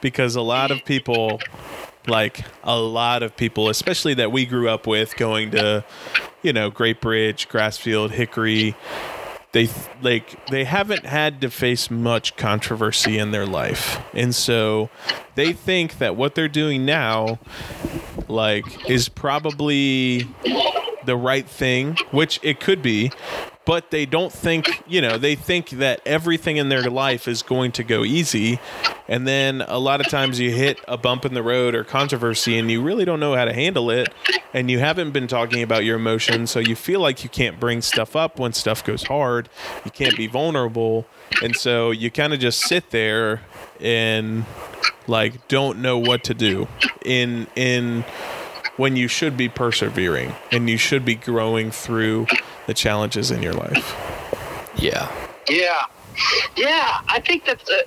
[0.00, 1.40] because a lot of people
[2.06, 5.84] like a lot of people especially that we grew up with going to
[6.42, 8.76] you know Great Bridge, Grassfield, Hickory
[9.52, 9.68] they
[10.00, 14.00] like they haven't had to face much controversy in their life.
[14.14, 14.90] And so
[15.34, 17.38] they think that what they're doing now
[18.28, 20.26] like is probably
[21.04, 23.12] the right thing, which it could be,
[23.64, 27.72] but they don't think, you know, they think that everything in their life is going
[27.72, 28.58] to go easy.
[29.08, 32.58] And then a lot of times you hit a bump in the road or controversy
[32.58, 34.12] and you really don't know how to handle it.
[34.52, 36.50] And you haven't been talking about your emotions.
[36.50, 39.48] So you feel like you can't bring stuff up when stuff goes hard.
[39.84, 41.06] You can't be vulnerable.
[41.42, 43.42] And so you kind of just sit there
[43.80, 44.44] and
[45.06, 46.68] like don't know what to do
[47.04, 48.04] in in
[48.76, 52.26] when you should be persevering and you should be growing through
[52.66, 53.94] the challenges in your life.
[54.76, 55.10] yeah,
[55.48, 55.82] Yeah,
[56.56, 57.00] yeah.
[57.08, 57.84] I think that the,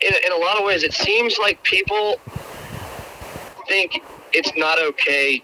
[0.00, 2.16] in in a lot of ways, it seems like people
[3.66, 4.00] think
[4.32, 5.42] it's not okay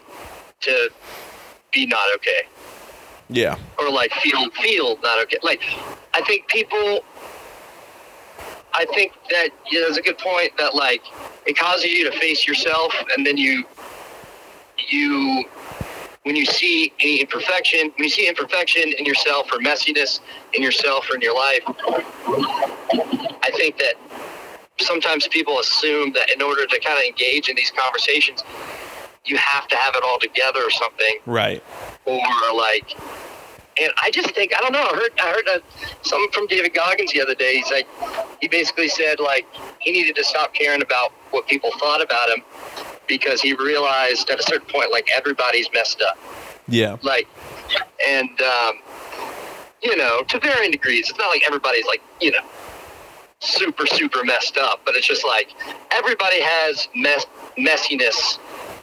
[0.61, 0.91] to
[1.73, 2.43] be not okay,
[3.29, 3.57] Yeah.
[3.79, 5.39] or like feel feel not okay.
[5.43, 5.63] Like,
[6.15, 7.01] I think people.
[8.77, 11.03] I think that you know, there's a good point that like
[11.47, 13.65] it causes you to face yourself, and then you
[14.89, 15.45] you
[16.25, 20.21] when you see any imperfection, when you see imperfection in yourself or messiness
[20.55, 21.63] in yourself or in your life,
[23.43, 23.95] I think that
[24.81, 28.43] sometimes people assume that in order to kind of engage in these conversations,
[29.27, 31.63] you have to have it all together or something, Right.
[32.07, 32.19] or
[32.55, 32.97] like.
[33.81, 34.85] And I just think I don't know.
[34.85, 35.59] I heard I heard uh,
[36.03, 37.57] something from David Goggins the other day.
[37.57, 37.89] He's like,
[38.41, 39.47] he basically said like
[39.81, 42.45] he needed to stop caring about what people thought about him
[43.07, 46.19] because he realized at a certain point like everybody's messed up
[46.69, 46.97] Yeah.
[47.03, 47.29] like
[48.09, 48.79] and um,
[49.83, 52.43] you know to varying degrees it's not like everybody's like you know
[53.41, 55.49] super super messed up but it's just like
[55.91, 57.27] everybody has mess
[57.59, 58.39] messiness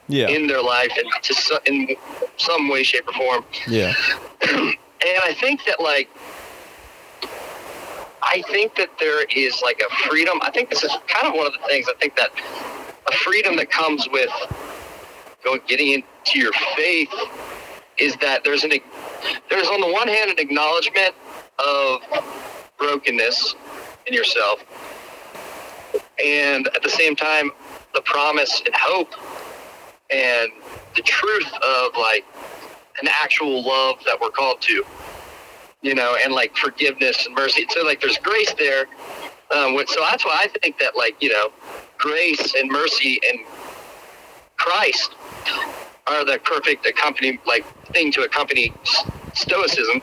[0.08, 0.28] Yeah.
[0.28, 1.96] in their life and to so, in
[2.38, 3.94] some way shape or form yeah.
[4.50, 4.76] and
[5.24, 6.10] i think that like
[8.22, 11.48] i think that there is like a freedom i think this is kind of one
[11.48, 12.30] of the things i think that
[13.08, 14.30] a freedom that comes with
[15.44, 17.12] going getting into your faith
[17.98, 18.72] is that there's an
[19.50, 21.14] there's on the one hand an acknowledgement
[21.60, 22.02] of
[22.78, 23.56] brokenness
[24.08, 24.64] in yourself
[26.24, 27.52] and at the same time
[27.94, 29.14] the promise and hope
[30.10, 30.52] and
[30.96, 32.26] the truth of like
[33.02, 34.84] an actual love that we're called to
[35.82, 37.66] you know and like forgiveness and mercy.
[37.70, 38.86] So like there's grace there
[39.54, 41.52] um, so that's why i think that like you know
[41.98, 43.40] grace and mercy and
[44.58, 45.12] christ
[46.08, 48.74] are the perfect accompany like thing to accompany
[49.34, 50.02] stoicism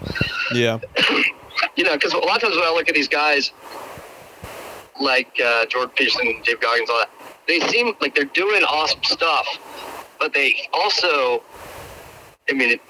[0.55, 0.79] Yeah.
[1.77, 3.53] you know, because a lot of times when I look at these guys,
[5.01, 7.11] like uh, Jordan Peterson, Dave Goggins, all that,
[7.47, 9.47] they seem like they're doing awesome stuff,
[10.19, 11.43] but they also,
[12.49, 12.81] I mean, it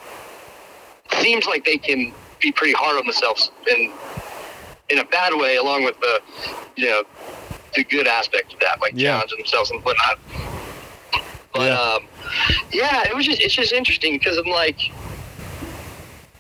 [1.21, 3.93] seems like they can be pretty hard on themselves in
[4.89, 6.21] in a bad way, along with the,
[6.77, 7.03] you know,
[7.75, 9.13] the good aspect of that, like Yeah.
[9.13, 10.19] challenging themselves and whatnot.
[11.53, 11.81] But Yeah.
[11.81, 12.09] um,
[12.73, 14.79] yeah, it was just it's just interesting because I'm like,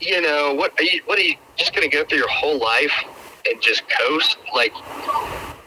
[0.01, 2.93] you know, what are you what are you just gonna go through your whole life
[3.51, 4.73] and just coast like,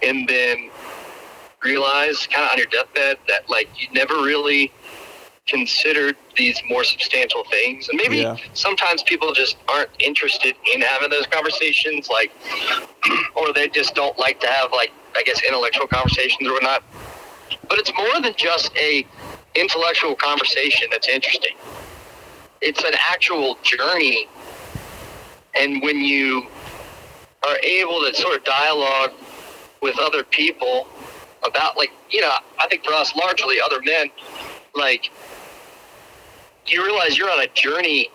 [0.01, 0.69] and then
[1.63, 4.71] realize kind of on your deathbed that like you never really
[5.47, 7.89] considered these more substantial things.
[7.89, 8.37] And maybe Yeah.
[8.53, 12.31] sometimes people just aren't interested in having those conversations like
[13.35, 16.83] or they just don't like to have like i guess intellectual conversations or whatnot.
[17.67, 19.05] But it's more than just a
[19.55, 21.55] intellectual conversation that's interesting.
[22.61, 24.29] It's an actual journey.
[25.55, 26.47] And when you
[27.45, 29.11] are able to sort of dialogue
[29.81, 30.87] with other people
[31.43, 34.11] about like you know i think for us largely other men
[34.75, 35.09] like
[36.67, 38.09] you realize you're on a journey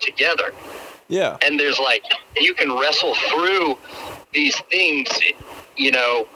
[0.00, 0.52] together
[1.08, 1.36] Yeah.
[1.44, 2.04] and there's like
[2.38, 3.78] you can wrestle through
[4.32, 5.08] these things
[5.76, 6.26] you know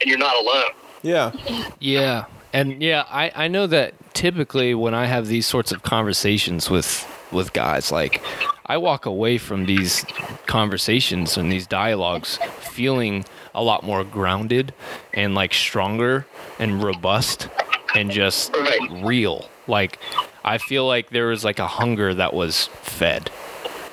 [0.00, 0.70] and you're not alone
[1.02, 1.32] Yeah.
[1.80, 2.24] Yeah.
[2.54, 7.06] And yeah, I, I know that typically when I have these sorts of conversations with
[7.32, 8.22] with guys, like
[8.66, 10.04] I walk away from these
[10.46, 14.74] conversations and these dialogues feeling a lot more grounded
[15.14, 16.26] and like stronger
[16.58, 17.48] and robust
[17.94, 18.80] and just Right.
[19.02, 19.48] real.
[19.66, 19.98] Like
[20.44, 23.30] I feel like there was like a hunger that was fed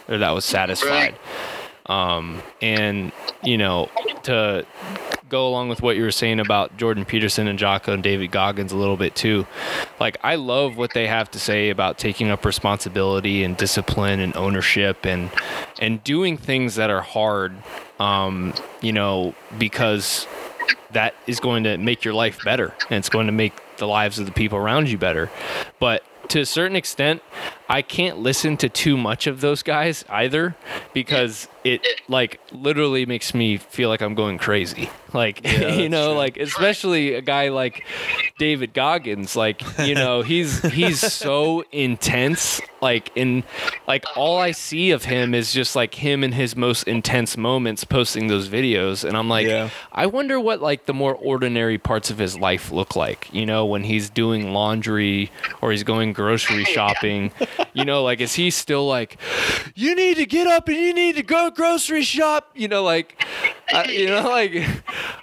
[0.07, 1.15] or that was satisfied.
[1.85, 3.11] Um, and
[3.43, 3.89] you know,
[4.23, 4.65] to
[5.29, 8.71] go along with what you were saying about Jordan Peterson and Jocko and David Goggins
[8.71, 9.45] a little bit too.
[9.99, 14.35] Like I love what they have to say about taking up responsibility and discipline and
[14.35, 15.29] ownership and
[15.79, 17.55] and doing things that are hard.
[17.99, 20.27] Um, you know, because
[20.91, 24.19] that is going to make your life better and it's going to make the lives
[24.19, 25.29] of the people around you better.
[25.79, 27.21] But to a certain extent,
[27.69, 30.55] I can't listen to too much of those guys either
[30.93, 34.89] because it like literally makes me feel like I'm going crazy.
[35.13, 36.17] Like Yeah, you know, true.
[36.17, 37.85] like especially a guy like
[38.39, 42.59] David Goggins, like you know, he's he's so intense.
[42.81, 43.43] Like in
[43.87, 47.83] like all I see of him is just like him in his most intense moments
[47.83, 49.69] posting those videos, and I'm like, Yeah.
[49.91, 53.27] I wonder what like the more ordinary parts of his life look like.
[53.33, 55.29] You know, when he's doing laundry
[55.61, 57.31] or he's going grocery shopping.
[57.73, 59.17] You know, like is he still like,
[59.75, 62.49] you need to get up and you need to go grocery shop?
[62.55, 63.21] You know, like,
[63.71, 64.53] I, you know, like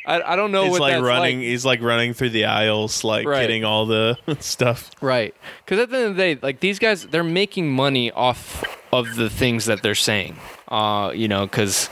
[0.07, 1.39] I, I don't know He's what like that's running.
[1.39, 1.47] like.
[1.47, 3.41] He's like running through the aisles, like Right.
[3.41, 4.91] getting all the stuff.
[5.01, 5.35] Right.
[5.65, 9.17] Because at the end of the day, like these guys, they're making money off of
[9.17, 10.37] the things that they're saying.
[10.69, 11.89] Uh, you know, because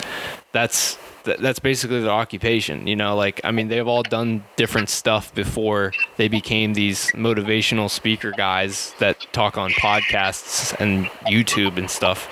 [0.53, 2.87] that's th- that's basically their occupation.
[2.87, 7.91] You know, like I mean, they've all done different stuff before they became these motivational
[7.91, 12.29] speaker guys that talk on podcasts and YouTube and stuff.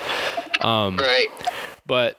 [0.63, 1.27] Um, Right.
[1.85, 2.17] but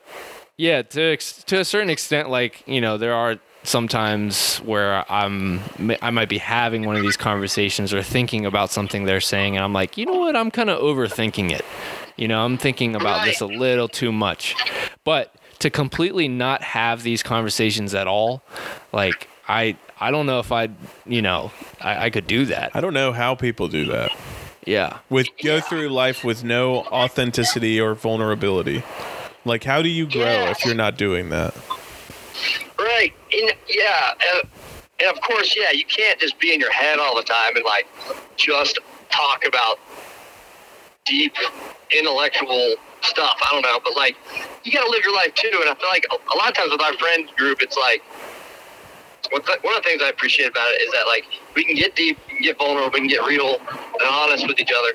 [0.57, 5.61] yeah to ex- to a certain extent like you know there are sometimes where i'm
[6.01, 9.65] i might be having one of these conversations or thinking about something they're saying and
[9.65, 11.65] i'm like you know what i'm kind of overthinking it
[12.17, 14.55] you know i'm thinking about this a little too much
[15.03, 18.43] but to completely not have these conversations at all
[18.93, 20.75] like i i don't know if i'd
[21.07, 24.11] you know i, I could do that I don't know how people do that.
[24.67, 28.83] yeah With go through life with no authenticity or vulnerability.
[29.47, 30.51] Like, how do you grow Yeah.
[30.51, 31.55] if you're not doing that?
[32.79, 33.13] Right.
[33.33, 34.15] And yeah.
[34.35, 34.47] Uh,
[35.01, 37.65] and of course, yeah, you can't just be in your head all the time and
[37.65, 37.87] like
[38.37, 38.79] just
[39.11, 39.79] talk about
[41.05, 41.35] deep
[41.91, 43.37] intellectual stuff.
[43.43, 44.17] I don't know, but like
[44.65, 45.51] you got to live your life too.
[45.61, 48.03] And I feel like a, a lot of times with our friend group, it's like
[49.31, 52.19] one, of the things I appreciate about it is that like we can get deep,
[52.29, 54.93] we can get vulnerable, we can get real and honest with each other,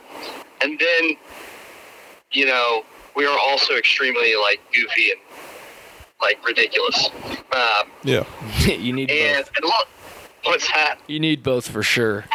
[0.62, 1.18] and then
[2.32, 2.84] you know
[3.16, 5.20] we are also extremely like goofy and
[6.22, 7.10] like ridiculous.
[7.54, 8.26] Um, Yeah.
[8.66, 9.88] you need and, both and look,
[10.44, 10.98] what's that?
[11.08, 12.26] you need both for sure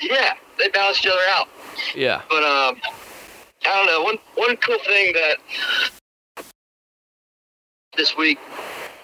[0.00, 1.48] Yeah, they balance each other out.
[1.94, 2.76] yeah But um,
[3.74, 4.02] I don't know.
[4.02, 6.44] One one cool thing that
[7.96, 8.38] this week,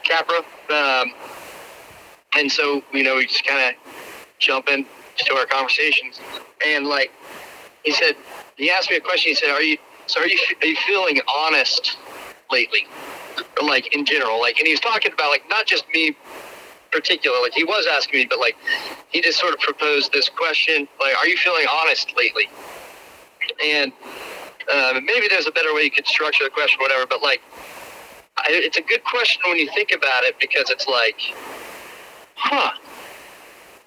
[0.04, 1.12] Capra, um,
[2.36, 3.92] and so you know we just kind of
[4.38, 6.20] jump in to our conversations,
[6.64, 7.10] and like
[7.82, 8.14] he said,
[8.56, 9.30] he asked me a question.
[9.30, 10.20] He said, "Are you so?
[10.20, 11.96] Are you are you feeling honest
[12.52, 12.86] lately,
[13.60, 14.40] like in general?
[14.40, 16.16] Like?" And he was talking about like not just me
[16.92, 17.40] particular.
[17.42, 18.56] Like he was asking me, but like
[19.08, 22.48] he just sort of proposed this question, like, "Are you feeling honest lately?"
[23.64, 23.92] And
[24.72, 27.06] um, maybe there's a better way you could structure the question, whatever.
[27.06, 27.42] But like,
[28.38, 31.20] I, it's a good question when you think about it because it's like,
[32.34, 32.72] huh,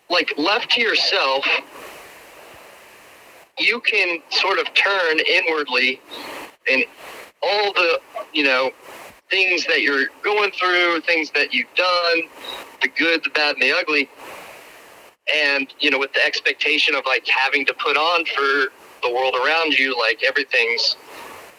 [0.10, 1.46] like left to yourself,
[3.58, 6.02] you can sort of turn inwardly
[6.70, 6.86] and
[7.42, 8.00] all the,
[8.34, 8.72] you know,
[9.30, 12.22] things that you're going through, things that you've done,
[12.82, 14.10] the good, the bad, and the ugly.
[15.34, 18.72] And, you know, with the expectation of like having to put on for
[19.04, 20.96] the world around you, like everything's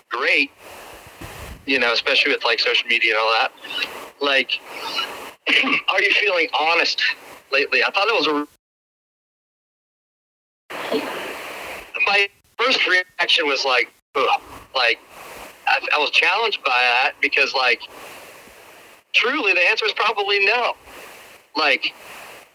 [0.08, 0.50] great,
[1.66, 3.52] you know, especially with like social media and all that.
[4.20, 4.60] Like,
[5.88, 7.02] are you feeling honest
[7.52, 7.82] lately?
[7.82, 8.46] I thought it was a.
[12.06, 12.28] My
[12.58, 14.40] first reaction was like, ugh,
[14.74, 14.98] like,
[15.66, 17.80] I, I was challenged by that because, like,
[19.12, 20.74] truly the answer is probably no.
[21.56, 21.94] Like,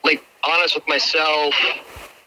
[0.04, 1.54] like honest with myself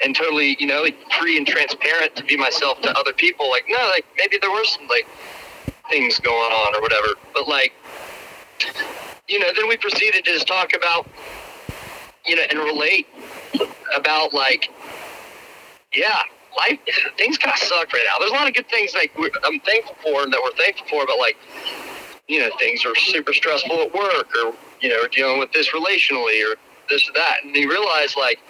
[0.03, 0.87] and totally, you know,
[1.19, 3.51] free and transparent to be myself to other people.
[3.51, 5.07] Like, no, like maybe there were some like
[5.91, 7.09] things going on or whatever.
[7.35, 7.73] But like,
[9.29, 11.07] you know, then we proceeded to just talk about,
[12.27, 13.07] you know, and relate
[13.97, 14.71] about like,
[15.95, 16.23] yeah,
[16.57, 16.79] life
[17.17, 18.19] things kind of suck right now.
[18.19, 19.13] There's a lot of good things like
[19.45, 21.37] I'm thankful for and that we're thankful for, but like,
[22.29, 26.43] you know, things are super stressful at work or you know, dealing with this relationally
[26.45, 26.57] or
[26.89, 27.45] this or that.
[27.45, 28.41] And you realize like,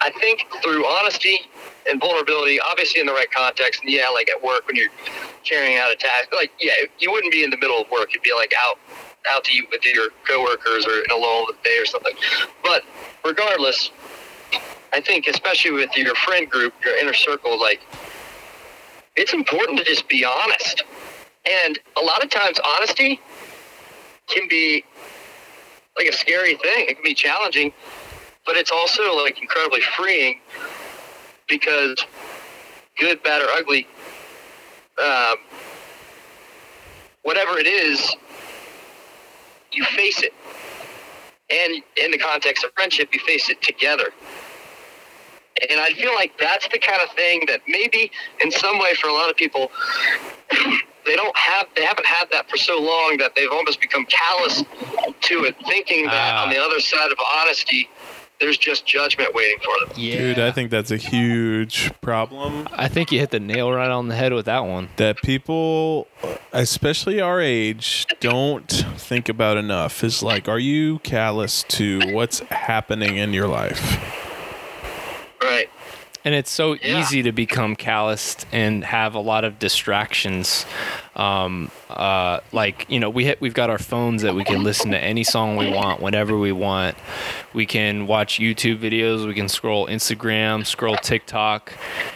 [0.00, 1.40] I think through honesty
[1.88, 4.88] and vulnerability, obviously in the right context, and yeah, like at work when you're
[5.44, 8.14] carrying out a task, like yeah, you wouldn't be in the middle of work.
[8.14, 8.78] You'd be like out
[9.30, 12.14] out to eat with your coworkers or in a lull of the day or something.
[12.62, 12.82] But
[13.24, 13.90] regardless,
[14.92, 17.80] I think especially with your friend group, your inner circle, like
[19.16, 20.84] it's important to just be honest.
[21.44, 23.20] And a lot of times, honesty
[24.28, 24.84] can be
[25.96, 26.86] like a scary thing.
[26.88, 27.72] It can be challenging,
[28.50, 30.40] but it's also like incredibly freeing
[31.48, 31.96] because
[32.98, 33.86] good, bad, or ugly,
[35.00, 35.36] um,
[37.22, 38.16] whatever it is,
[39.70, 40.34] you face it.
[41.48, 44.08] And in the context of friendship, you face it together.
[45.70, 48.10] And I feel like that's the kind of thing that maybe
[48.42, 49.70] in some way for a lot of people,
[51.06, 54.64] they don't have, they haven't had that for so long that they've almost become callous
[55.20, 56.42] to it, thinking that Ah.
[56.42, 57.88] on the other side of honesty,
[58.40, 59.94] there's just judgment waiting for them.
[59.98, 60.16] Yeah.
[60.18, 64.08] Dude, I think that's a huge problem I think you hit the nail right on
[64.08, 64.88] the head with that one.
[64.96, 66.06] that people,
[66.52, 70.02] especially our age, don't think about enough.
[70.02, 73.98] Is like, are you callous to what's happening in your life?
[75.42, 75.68] Right.
[76.22, 77.00] And it's so Yeah.
[77.00, 80.66] easy to become calloused and have a lot of distractions.
[81.16, 84.90] Um, uh, like you know, we hit, we've got our phones that we can listen
[84.90, 86.96] to any song we want whenever we want.
[87.52, 89.26] We can watch YouTube videos.
[89.26, 91.72] We can scroll Instagram, scroll TikTok.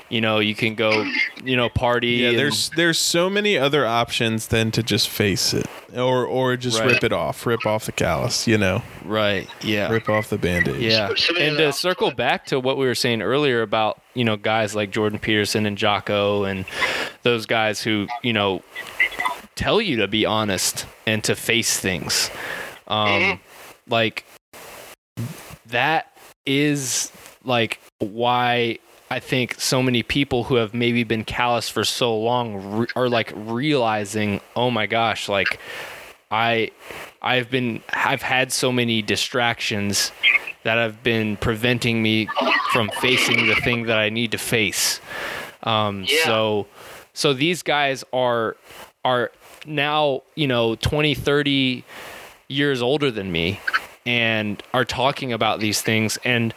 [0.09, 1.05] You know, you can go,
[1.43, 2.09] you know, party.
[2.09, 5.67] Yeah, and- there's there's so many other options than to just face it
[5.97, 6.91] or or just Right.
[6.93, 9.49] rip it off, rip off the callus, you know, right.
[9.61, 9.91] Yeah.
[9.91, 10.81] rip off the bandage.
[10.81, 11.09] Yeah,
[11.39, 14.91] and to circle back to what we were saying earlier about you know guys like
[14.93, 16.65] Jordan Peterson and Jocko and
[17.25, 18.63] those guys who you know
[19.57, 22.31] tell you to be honest and to face things,
[22.89, 23.41] um,
[23.89, 24.25] like
[25.67, 27.11] that is
[27.45, 28.79] like why
[29.11, 33.09] I think so many people who have maybe been callous for so long re- are
[33.09, 35.61] like realizing, oh my gosh, like
[36.31, 36.71] I
[37.23, 40.11] I've been I've had so many distractions
[40.65, 42.29] that have been preventing me
[42.73, 45.01] from facing the thing that I need to face.
[45.63, 46.25] Um, Yeah.
[46.25, 46.67] So
[47.13, 48.57] so these guys are
[49.05, 49.31] are
[49.67, 51.85] now you know 20 30
[52.49, 53.61] years older than me
[54.07, 56.19] and are talking about these things.
[56.25, 56.55] And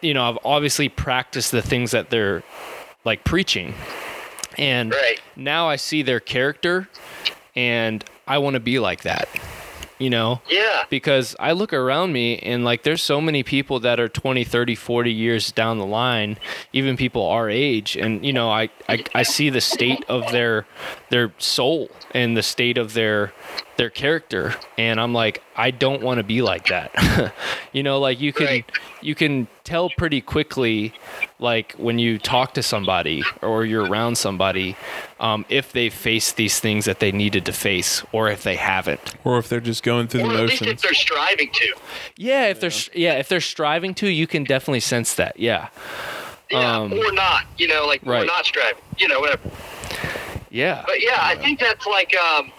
[0.00, 2.42] you know I've obviously practiced the things that they're
[3.04, 3.74] like preaching.
[4.58, 5.20] And Right.
[5.36, 6.88] now I see their character
[7.54, 9.28] and I want to be like that
[9.98, 10.84] you know Yeah.
[10.90, 14.74] because I look around me and like there's so many people that are 20, 30,
[14.74, 16.38] 40 years down the line,
[16.72, 20.66] even people our age and you know, I I, I see the state of their
[21.10, 23.32] their soul and the state of their
[23.76, 27.32] their character and I'm like I don't want to be like that.
[27.72, 28.72] you know, like you can Right.
[29.02, 30.92] You can tell pretty quickly
[31.38, 34.76] like when you talk to somebody or you're around somebody
[35.20, 39.14] um, if they face these things that they needed to face or if they haven't
[39.24, 40.82] Or if they're just going through the Or at least if motions.
[40.82, 41.74] they're striving to.
[42.16, 45.38] Yeah, if they're yeah, if they're striving to, you can definitely sense that.
[45.38, 45.68] Yeah.
[46.50, 46.76] Yeah.
[46.78, 47.44] Um, or not.
[47.58, 48.82] You know, like we're not striving.
[48.98, 49.50] You know, whatever.
[50.50, 50.84] Yeah.
[50.86, 52.52] But yeah, I think that's like um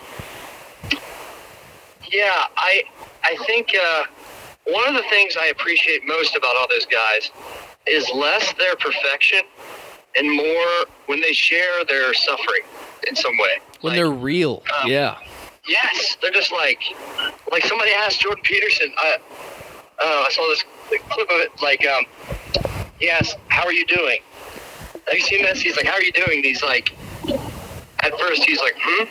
[2.12, 2.84] Yeah, I
[3.24, 4.04] I think uh
[4.68, 7.32] one of the things I appreciate most about all those guys
[7.86, 9.40] is less their perfection
[10.18, 12.62] and more when they share their suffering
[13.08, 13.60] in some way.
[13.82, 14.64] When Like, they're real.
[14.82, 15.18] um, yeah.
[15.68, 16.82] Yes, they're just like,
[17.52, 18.92] like somebody asked Jordan Peterson.
[18.98, 19.18] I,
[20.00, 20.64] uh, I saw this
[21.10, 21.52] clip of it.
[21.62, 22.06] Like, um,
[23.00, 24.20] he asked, "How are you doing?"
[25.08, 25.60] Have you seen this?
[25.60, 26.94] He's like, "How are you doing?" And he's like,
[28.00, 29.10] at first he's like, "Hmm,"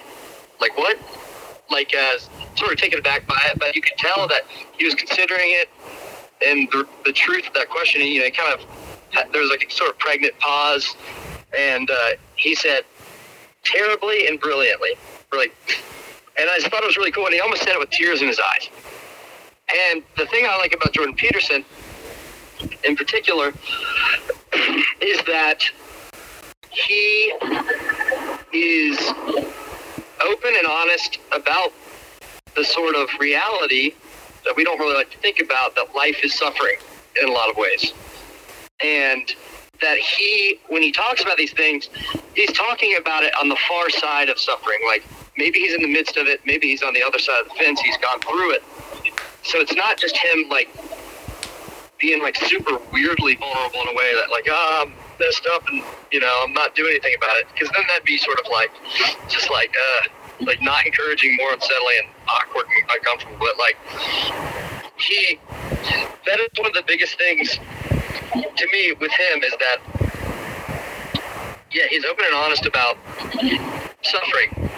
[0.61, 0.96] like what?
[1.70, 2.18] Like, uh,
[2.56, 4.42] sort of taken aback by it, but you could tell that
[4.78, 5.68] he was considering it,
[6.46, 8.00] and the, the truth of that question.
[8.02, 10.94] You know, it kind of there was like a sort of pregnant pause,
[11.56, 12.84] and uh, he said,
[13.64, 14.90] "Terribly and brilliantly."
[15.32, 15.50] Really
[16.38, 17.24] and I just thought it was really cool.
[17.24, 18.68] And he almost said it with tears in his eyes.
[19.92, 21.64] And the thing I like about Jordan Peterson,
[22.84, 23.52] in particular,
[25.00, 25.62] is that
[26.70, 27.32] he
[28.52, 28.98] is
[30.24, 31.72] open and honest about
[32.54, 33.94] the sort of reality
[34.44, 36.76] that we don't really like to think about that life is suffering
[37.20, 37.92] in a lot of ways.
[38.82, 39.32] And
[39.80, 41.90] that he, when he talks about these things,
[42.34, 44.78] he's talking about it on the far side of suffering.
[44.86, 45.04] Like
[45.36, 47.54] maybe he's in the midst of it, maybe he's on the other side of the
[47.54, 48.62] fence, he's gone through it.
[49.42, 50.68] So it's not just him like
[51.98, 56.20] being like super weirdly vulnerable in a way that like, um, messed up and you
[56.20, 57.46] know I'm not doing anything about it.
[57.52, 58.70] Because then that'd be sort of like,
[59.28, 60.08] just like, uh,
[60.44, 63.36] like not encouraging, more unsettling and awkward and uncomfortable.
[63.38, 63.76] But like,
[64.96, 65.38] he,
[66.26, 67.58] that is one of the biggest things
[68.32, 69.78] to me with him is that,
[71.72, 72.96] yeah, he's open and honest about
[74.02, 74.70] suffering,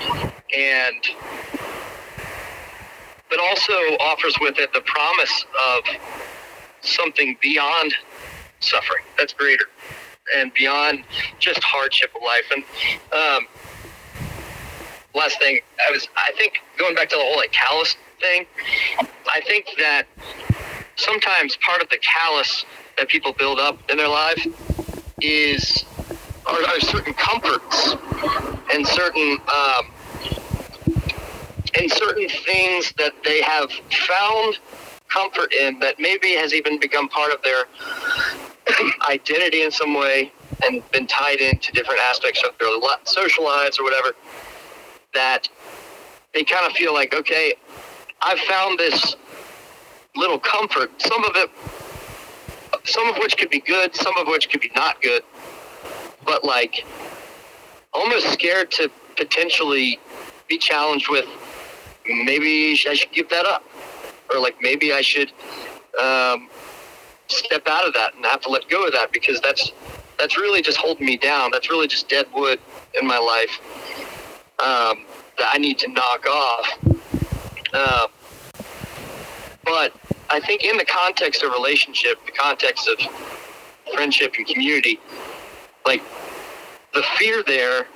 [0.56, 1.04] and
[3.30, 5.84] but also offers with it the promise of
[6.80, 7.94] something beyond
[8.60, 9.66] suffering that's greater
[10.36, 11.04] and beyond
[11.38, 12.44] just hardship of life.
[12.52, 12.64] And
[13.12, 13.46] um,
[15.14, 18.46] last thing, I was I think going back to the whole like callous thing.
[19.32, 20.04] I think that
[20.96, 22.64] sometimes part of the callous
[22.96, 24.46] that people build up in their life
[25.20, 25.84] is
[26.46, 27.94] are, are certain comforts
[28.72, 29.90] and certain um,
[31.78, 33.70] and certain things that they have
[34.06, 34.58] found
[35.08, 37.64] comfort in that maybe has even become part of their
[39.08, 40.32] identity in some way
[40.64, 42.68] and been tied into different aspects of their
[43.04, 44.12] social lives or whatever
[45.14, 45.48] that
[46.34, 47.54] they kind of feel like okay
[48.22, 49.16] i've found this
[50.16, 51.50] little comfort some of it
[52.84, 55.22] some of which could be good some of which could be not good
[56.24, 56.84] but like
[57.92, 59.98] almost scared to potentially
[60.48, 61.26] be challenged with
[62.08, 63.64] maybe I should give that up,
[64.32, 65.32] or like maybe I should
[66.00, 66.48] um,
[67.28, 69.72] step out of that and have to let go of that because that's
[70.18, 71.50] that's really just holding me down.
[71.52, 72.58] That's really just dead wood
[73.00, 73.60] in my life
[74.58, 75.04] um,
[75.38, 76.78] that I need to knock off.
[77.72, 78.08] Uh,
[79.64, 79.92] but
[80.30, 82.98] I think in the context of relationship, the context of
[83.94, 84.98] friendship and community,
[85.86, 86.02] like
[86.94, 87.86] the fear there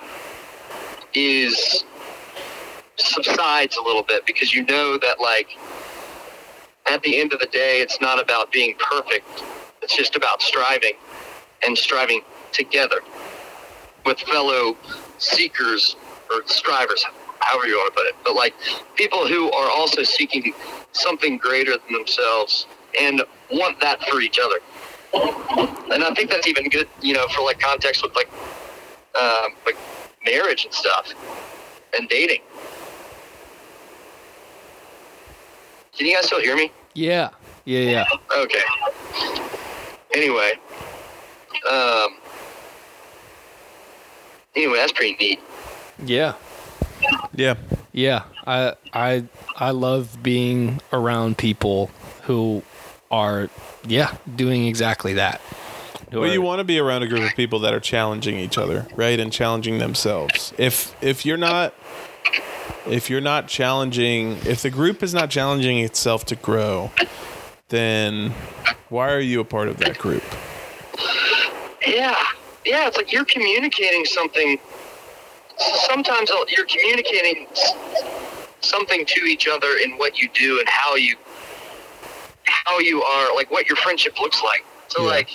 [1.14, 1.84] is
[2.96, 5.48] subsides a little bit because you know that like
[6.86, 9.26] at the end of the day it's not about being perfect.
[9.82, 10.94] It's just about striving
[11.64, 12.22] and striving
[12.52, 13.00] together
[14.04, 14.76] with fellow
[15.18, 15.96] seekers
[16.30, 17.04] or strivers
[17.40, 18.14] however you want to put it.
[18.24, 18.54] But like
[18.96, 20.54] people who are also seeking
[20.92, 22.66] something greater than themselves
[23.00, 24.58] and want that for each other.
[25.92, 28.30] And i think that's even good you know for like context with like
[29.20, 29.76] um, like
[30.24, 31.12] marriage and stuff
[31.98, 32.40] and dating
[35.96, 36.72] Can you guys still hear me?
[36.94, 37.30] Yeah.
[37.64, 38.04] Yeah, yeah.
[38.36, 38.60] Okay.
[40.14, 40.52] Anyway,
[41.70, 42.08] um,
[44.56, 45.40] anyway, that's pretty neat.
[46.04, 46.34] Yeah.
[47.34, 47.54] Yeah.
[47.92, 48.24] Yeah.
[48.46, 49.24] I I
[49.56, 51.90] I love being around people
[52.22, 52.62] who
[53.10, 53.48] are
[53.86, 55.40] yeah, doing exactly that.
[56.10, 58.38] Who Well, are- you want to be around a group of people that are challenging
[58.38, 60.52] each other, right, and challenging themselves.
[60.58, 61.74] If if you're not
[62.86, 66.90] if you're not challenging, if the group is not challenging itself to grow,
[67.68, 68.32] then
[68.88, 70.22] why are you a part of that group?
[71.86, 72.22] Yeah,
[72.64, 72.86] yeah.
[72.86, 74.58] It's like you're communicating something.
[75.58, 77.46] Sometimes you're communicating
[78.60, 81.16] something to each other in what you do and how you
[82.44, 84.64] how you are, like what your friendship looks like.
[84.88, 85.10] So, Yeah.
[85.10, 85.30] like,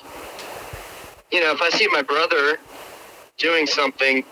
[1.31, 2.59] you know, if I see my brother
[3.37, 4.23] doing something,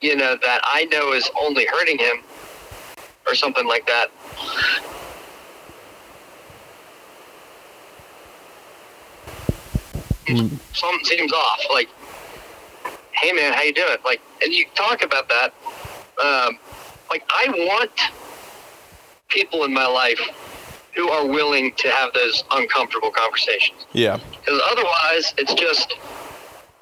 [0.00, 2.22] you know, that I know is only hurting him,
[3.26, 4.10] or something like that.
[10.74, 11.60] something seems off.
[11.70, 11.88] Like,
[13.12, 13.96] hey man, how you doing?
[14.04, 15.54] Like, and you talk about that.
[16.22, 16.58] Um,
[17.10, 17.90] like, I want
[19.28, 20.20] people in my life
[20.94, 23.86] who are willing to have those uncomfortable conversations.
[23.92, 24.18] Yeah.
[24.30, 25.94] Because otherwise, it's just,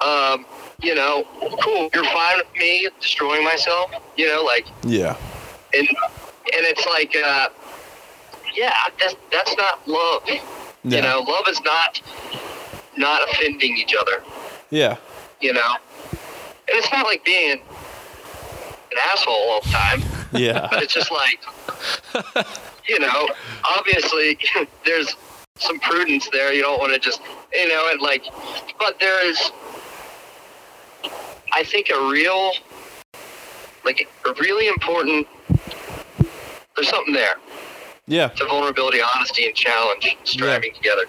[0.01, 0.45] um,
[0.81, 1.25] you know,
[1.61, 1.89] cool.
[1.93, 3.91] You're fine with me destroying myself.
[4.15, 5.15] You know, like, Yeah.
[5.73, 7.49] and and it's like, uh,
[8.55, 10.23] yeah, that's that's not love.
[10.83, 12.01] You know, love is not
[12.95, 14.23] not offending each other
[14.71, 14.95] Yeah.
[15.41, 15.75] you know.
[16.11, 20.01] And it's not like being an asshole all the time,
[20.33, 21.39] yeah, but it's just like,
[22.87, 23.27] you know,
[23.77, 24.37] obviously
[24.85, 25.15] there's
[25.57, 26.53] some prudence there.
[26.53, 27.21] You don't want to just,
[27.53, 28.23] you know, and like,
[28.79, 29.51] but there is,
[31.53, 32.51] I think, a real,
[33.85, 35.27] like, a really important,
[36.75, 37.37] there's something there
[38.07, 38.29] Yeah.
[38.29, 41.03] to vulnerability, honesty, and challenge, striving together.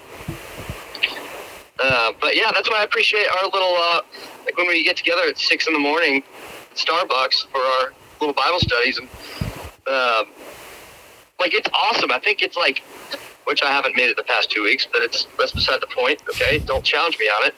[1.80, 4.00] Uh, but yeah, that's why I appreciate our little, uh,
[4.44, 6.24] like when we get together at six in the morning,
[6.72, 9.08] at Starbucks for our little Bible studies, and
[9.86, 10.26] um,
[11.38, 12.10] like it's awesome.
[12.10, 12.82] I think it's like,
[13.44, 16.20] which I haven't made it the past two weeks, but it's that's beside the point.
[16.30, 17.54] Okay, don't challenge me on it.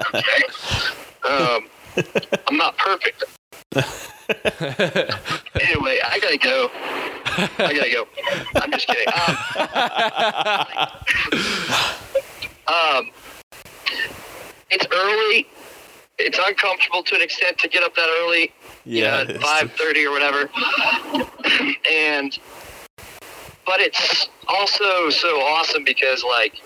[0.14, 0.42] Okay,
[1.28, 1.68] um,
[2.48, 3.24] I'm not perfect.
[5.60, 6.70] anyway, I gotta go.
[7.58, 8.06] I gotta go.
[8.56, 9.06] I'm just kidding.
[12.68, 13.10] Um, um,
[14.70, 15.46] it's early.
[16.18, 18.52] It's uncomfortable to an extent to get up that early.
[18.84, 19.22] Yeah.
[19.22, 20.48] you know, five thirty or whatever.
[21.90, 22.38] and
[23.66, 26.62] but it's also so awesome because like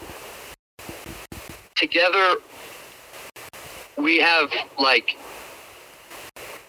[1.77, 2.37] together
[3.99, 5.17] we have like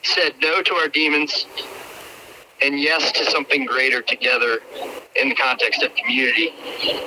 [0.03, 1.45] said no to our demons
[2.61, 4.59] and yes to something greater together
[5.15, 6.53] in the context of community.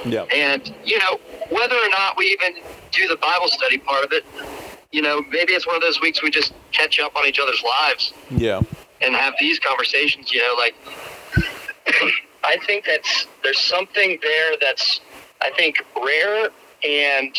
[0.05, 0.23] Yeah.
[0.35, 1.21] And, you know,
[1.51, 4.25] whether or not we even do the Bible study part of it,
[4.93, 7.63] you know, maybe it's one of those weeks we just catch up on each other's
[7.63, 8.63] lives Yeah.
[9.03, 10.75] and have these conversations, you know, like
[12.45, 15.01] I think that's there's something there that's
[15.43, 16.51] I think rare,
[16.85, 17.37] and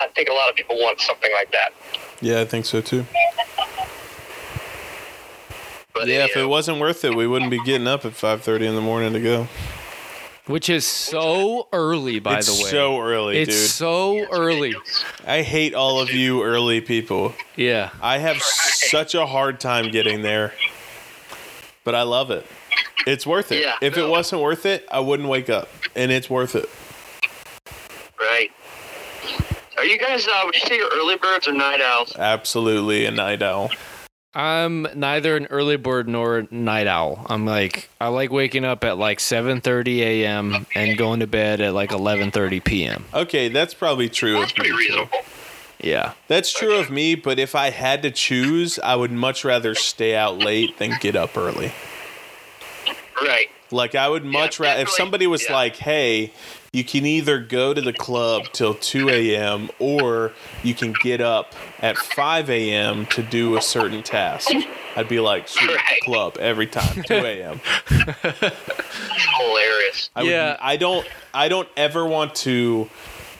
[0.00, 1.72] I think a lot of people want something like that.
[2.20, 3.06] Yeah, I think so too.
[5.94, 8.74] But Yeah, if it wasn't worth it, we wouldn't be getting up at 5:30 in
[8.74, 9.48] the morning to go.
[10.46, 12.70] Which is so early, by it's the way.
[12.70, 13.70] so early, it's dude.
[13.70, 14.76] so early.
[15.26, 17.34] I hate all of you early people.
[17.56, 17.90] Yeah.
[18.00, 20.52] I have such a hard time getting there,
[21.82, 22.46] but I love it.
[23.08, 23.62] It's worth it.
[23.62, 23.76] Yeah.
[23.80, 26.68] if it wasn't worth it, I wouldn't wake up, and it's worth it.
[28.20, 28.52] right.
[29.76, 30.26] Are you guys?
[30.26, 32.14] Uh, would you say you're early birds or night owls?
[32.16, 33.70] Absolutely a night owl.
[34.34, 37.24] I'm neither an early bird nor a night owl.
[37.28, 40.66] I'm like I like waking up at like 7:30 a.m.
[40.74, 43.04] and going to bed at like 11:30 p.m.
[43.14, 44.76] Okay, that's probably true That's pretty too.
[44.76, 45.18] reasonable.
[45.80, 46.12] Yeah.
[46.28, 50.14] That's true of me, but if I had to choose, I would much rather stay
[50.16, 51.70] out late than get up early.
[53.22, 53.48] Right.
[53.70, 55.52] Like I would much rather if somebody was Yeah.
[55.54, 56.32] like, "Hey,
[56.76, 59.70] you can either go to the club till 2 a.m.
[59.78, 63.06] or you can get up at 5 a.m.
[63.06, 64.50] to do a certain task."
[64.96, 66.00] I'd be like, "Sweet, Right.
[66.02, 67.60] club every time, 2 a.m."
[69.38, 70.10] Hilarious.
[70.14, 70.56] I would, Yeah.
[70.60, 71.06] I don't.
[71.34, 72.88] I don't ever want to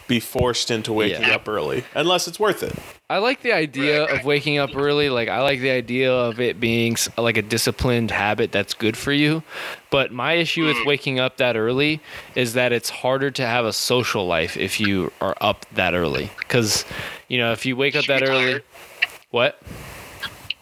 [0.08, 1.34] be forced into waking Yeah.
[1.36, 2.72] up early unless it's worth it.
[3.08, 4.20] I like the idea Right, right.
[4.20, 5.08] of waking up early.
[5.10, 9.12] Like I like the idea of it being like a disciplined habit that's good for
[9.12, 9.42] you.
[9.90, 10.86] But my issue with mm.
[10.86, 12.00] waking up that early
[12.34, 16.30] is that it's harder to have a social life if you are up that early.
[16.38, 16.84] Because
[17.28, 18.64] you know, if you wake up that early, tired.
[19.30, 19.60] what?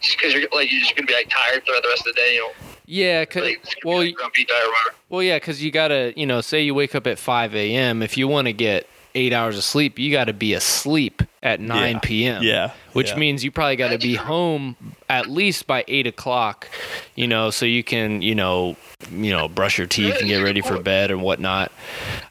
[0.01, 2.35] Because you're like you're just gonna be like tired throughout the rest of the day.
[2.35, 2.51] You know,
[2.85, 3.25] Yeah.
[3.25, 4.95] 'cause- like, it's well, be like grumpy, tired, or whatever.
[5.09, 8.03] Well, yeah, because you gotta, you know, say you wake up at 5 a.m.
[8.03, 11.59] If you want to get eight hours of sleep, you got to be asleep at
[11.59, 11.99] 9 Yeah.
[11.99, 12.43] p.m.
[12.43, 13.17] Yeah, Which yeah.
[13.17, 14.75] means you probably got to be home
[15.09, 16.67] at least by eight o'clock,
[17.15, 18.75] you know, so you can, you know,
[19.11, 21.71] you know, brush your teeth and get ready for bed and whatnot.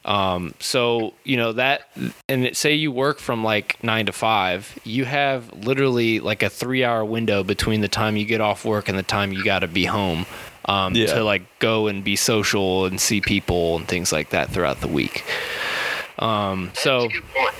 [0.03, 1.89] Um, so you know that,
[2.27, 6.49] and it, say you work from like nine to five, you have literally like a
[6.49, 9.67] three-hour window between the time you get off work and the time you got to
[9.67, 10.25] be home
[10.65, 11.07] um, Yeah.
[11.13, 14.87] to like go and be social and see people and things like that throughout the
[14.89, 15.23] week.
[16.19, 17.01] Um, so.
[17.01, 17.55] That's a good point.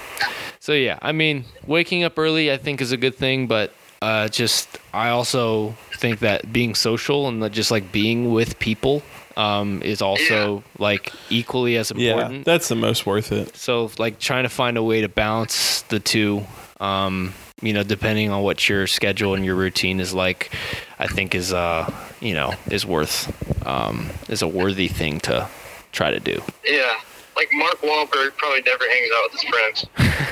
[0.66, 4.30] So yeah, I mean, waking up early I think is a good thing, but uh,
[4.30, 9.03] just I also think that being social and just like being with people
[9.38, 12.08] um, is also like equally as important.
[12.08, 12.45] Yeah, important.
[12.45, 13.56] that's the most worth it.
[13.56, 16.43] so like trying to find a way to balance the two,
[16.80, 20.51] um, you know, depending on what your schedule and your routine is like,
[20.97, 23.30] I think is uh, you know, is worth
[23.68, 25.47] um, is a worthy thing to
[25.91, 26.41] try to do.
[26.66, 26.93] Yeah.
[27.36, 29.86] Like Mark Wahlberg probably never hangs out with his friends.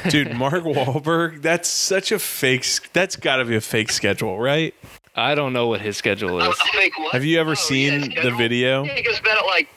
[0.11, 2.61] Dude, Mark Wahlberg, that's such a fake.
[2.61, 4.73] s- That's got to be a fake schedule, right?
[5.15, 6.57] I don't know what his schedule I is.
[6.75, 7.11] like, what?
[7.13, 8.83] Have you ever Oh, seen yeah, the video?
[8.83, 9.67] Yeah, he goes to bed at like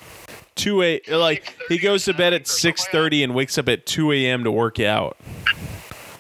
[0.55, 4.11] Two a like he goes to bed at six thirty and wakes up at two
[4.13, 4.43] a.m.
[4.45, 5.19] to work out.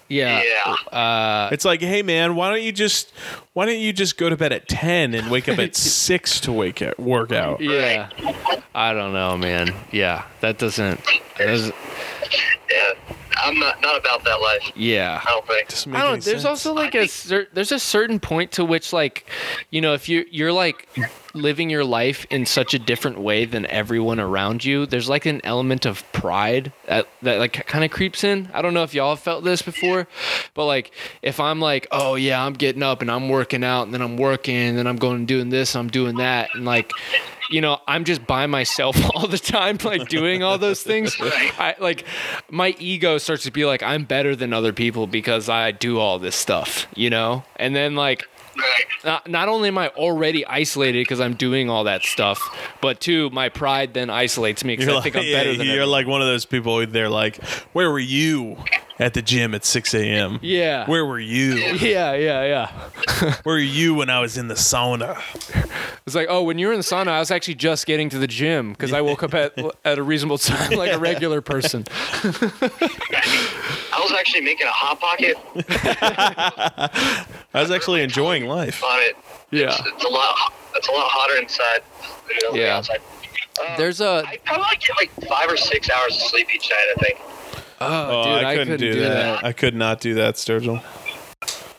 [0.09, 0.42] Yeah.
[0.42, 0.98] Yeah.
[0.98, 3.11] Uh, It's like, hey man, why don't you just
[3.54, 6.52] why don't you just go to bed at ten and wake up at six to
[6.52, 7.61] wake out, work out?
[7.61, 8.09] Yeah.
[8.74, 9.74] I don't know, man.
[9.92, 11.00] Yeah, that doesn't.
[11.38, 11.74] That doesn't
[12.70, 12.92] yeah.
[13.38, 14.72] I'm not not about that life.
[14.74, 15.20] yeah.
[15.24, 15.94] I don't think.
[15.96, 16.22] I don't.
[16.22, 16.44] There's sense.
[16.44, 19.28] also like I a think- cer- there's a certain point to which like,
[19.70, 20.88] you know, if you you're like
[21.37, 25.41] living your life in such a different way than everyone around you, there's like an
[25.45, 28.49] element of pride that that like kind of creeps in.
[28.53, 30.09] I don't know if y'all felt this before,
[30.55, 30.91] but like
[31.22, 34.16] if I'm like, oh yeah, I'm getting up and I'm working out and then I'm
[34.16, 36.93] working and then I'm going and doing this, I'm doing that, and like.
[37.49, 41.16] You know, I'm just by myself all the time, like doing all those things.
[41.20, 42.05] I like
[42.51, 46.18] my ego starts to be like, I'm better than other people because I do all
[46.18, 47.45] this stuff, you know?
[47.55, 48.84] And then like Right.
[49.04, 52.40] not, not only am I already isolated because I'm doing all that stuff,
[52.80, 55.66] but two, my pride then isolates me because You're I think I'm yeah, better than
[55.66, 55.90] you're everyone.
[55.90, 56.86] like one of those people.
[56.86, 57.42] They're like,
[57.72, 58.57] where were you
[58.98, 60.38] at the gym at six a.m.?
[60.42, 60.88] Yeah.
[60.88, 61.54] Where were you?
[61.80, 63.32] yeah, yeah, yeah.
[63.42, 65.20] Where were you when I was in the sauna?
[66.07, 68.18] It's like, oh, when you were in the sauna, I was actually just getting to
[68.18, 71.84] the gym because I woke up at at a reasonable time like a regular person.
[74.07, 75.36] I was actually making a hot pocket
[77.54, 78.82] I was actually enjoying life.
[78.84, 79.16] on it.
[79.50, 79.68] Yeah.
[79.68, 80.52] It's, it's a lot.
[80.74, 81.80] It's a lot hotter inside.
[82.28, 82.76] than it is on the Yeah.
[82.76, 83.00] outside.
[83.61, 86.86] Uh, There's a I probably get like five or six hours of sleep each night.
[86.96, 87.18] I think.
[87.80, 89.44] oh, Oh, dude, I couldn't, do, that.
[89.44, 90.82] I could not do that, Sturgill.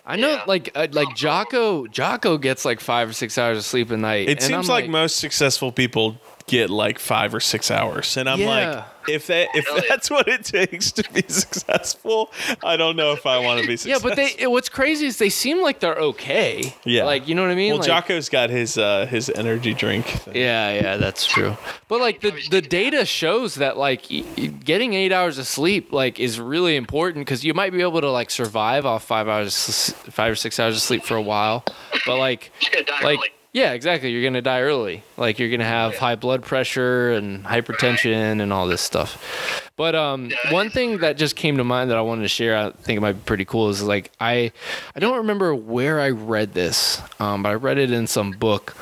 [0.05, 0.43] I know, Yeah.
[0.47, 4.27] like, uh, like Jocko, Jocko gets like five or six hours of sleep a night.
[4.29, 6.17] It and seems I'm like, most successful people
[6.47, 8.47] get like five or six hours, and I'm Yeah.
[8.47, 12.31] like, if that if that's what it takes to be successful,
[12.63, 14.09] I don't know if I want to be successful.
[14.09, 16.73] Yeah, but they what's crazy is they seem like they're okay.
[16.85, 17.03] Yeah.
[17.05, 17.71] Like, you know what I mean?
[17.73, 20.05] Well, Like- Jocko's got his uh, his energy drink.
[20.07, 20.35] Thing.
[20.35, 21.55] Yeah, yeah, that's true.
[21.87, 25.91] But like the the data shows that like y- y- getting 8 hours of sleep
[25.93, 29.93] like is really important cuz you might be able to like survive off 5 hours
[30.09, 31.63] 5 or 6 hours of sleep for a while.
[32.05, 33.29] But like Just gonna like early.
[33.53, 34.11] Yeah, exactly.
[34.11, 35.03] You're gonna die early.
[35.15, 39.63] Like you're gonna have high blood pressure and hypertension and all this stuff.
[39.77, 42.71] But um, one thing that just came to mind that I wanted to share, I
[42.71, 44.51] think it might be pretty cool, is like I,
[44.95, 48.75] I don't remember where I read this, um, but I read it in some book,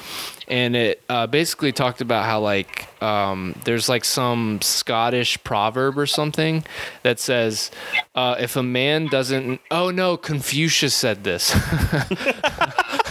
[0.48, 6.06] and it uh, basically talked about how like um, there's like some Scottish proverb or
[6.06, 6.64] something
[7.04, 7.72] that says,
[8.16, 11.54] uh, if a man doesn't, oh no, Confucius said this.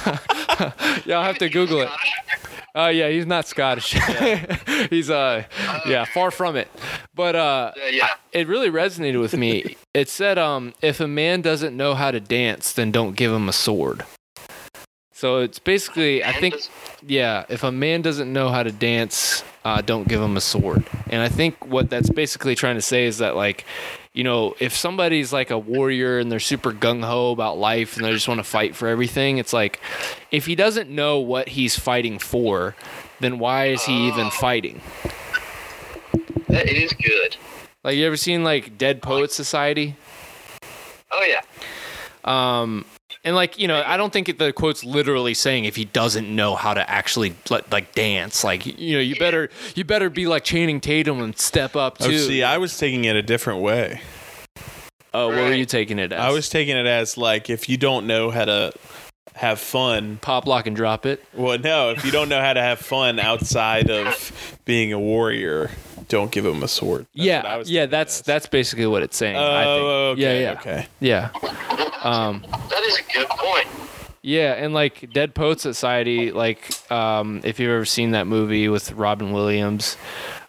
[1.07, 1.89] yeah, I'll have to Google it.
[2.77, 3.93] Uh, yeah, he's not Scottish.
[4.91, 5.45] he's uh,
[5.87, 6.69] yeah, far from it.
[7.15, 8.09] But uh, Uh, yeah.
[8.33, 9.77] it really resonated with me.
[9.95, 13.49] It said, um, if a man doesn't know how to dance, then don't give him
[13.49, 14.05] a sword.
[15.13, 16.57] So it's basically, I think,
[17.07, 20.85] yeah, if a man doesn't know how to dance, uh, don't give him a sword.
[21.09, 23.65] And I think what that's basically trying to say is that, like,
[24.15, 28.05] you know, if somebody's like a warrior and they're super gung ho about life and
[28.05, 29.81] they just want to fight for everything, it's like,
[30.31, 32.77] if he doesn't know what he's fighting for,
[33.19, 34.81] then why is he even fighting?
[36.49, 37.37] That is good.
[37.83, 39.97] Like, you ever seen like Dead Poets Society?
[41.11, 41.43] Oh yeah.
[42.25, 42.85] Um,
[43.25, 46.55] and like you know, I don't think the quote's literally saying if he doesn't know
[46.55, 50.45] how to actually like, like dance, like you know, you better you better be like
[50.45, 52.19] Channing Tatum and step up Oh, too.
[52.19, 54.01] see, I was taking it a different way.
[55.13, 56.21] oh, what were you taking it as?
[56.21, 58.73] I was taking it as like if you don't know how to
[59.35, 60.19] have fun.
[60.21, 61.25] pop lock and drop it.
[61.35, 65.71] Well, no, if you don't know how to have fun outside of being a warrior,
[66.09, 67.07] don't give him a sword.
[67.15, 68.27] That's yeah, yeah, that's as.
[68.27, 69.37] that's basically what it's saying.
[69.37, 69.83] I think.
[69.83, 70.87] Oh, okay, yeah, yeah, okay.
[71.01, 71.31] yeah.
[72.03, 73.67] Um, That is a good point.
[74.23, 78.93] Yeah, and like Dead Poet Society, like um, if you've ever seen that movie with
[78.93, 79.99] Robin Williams,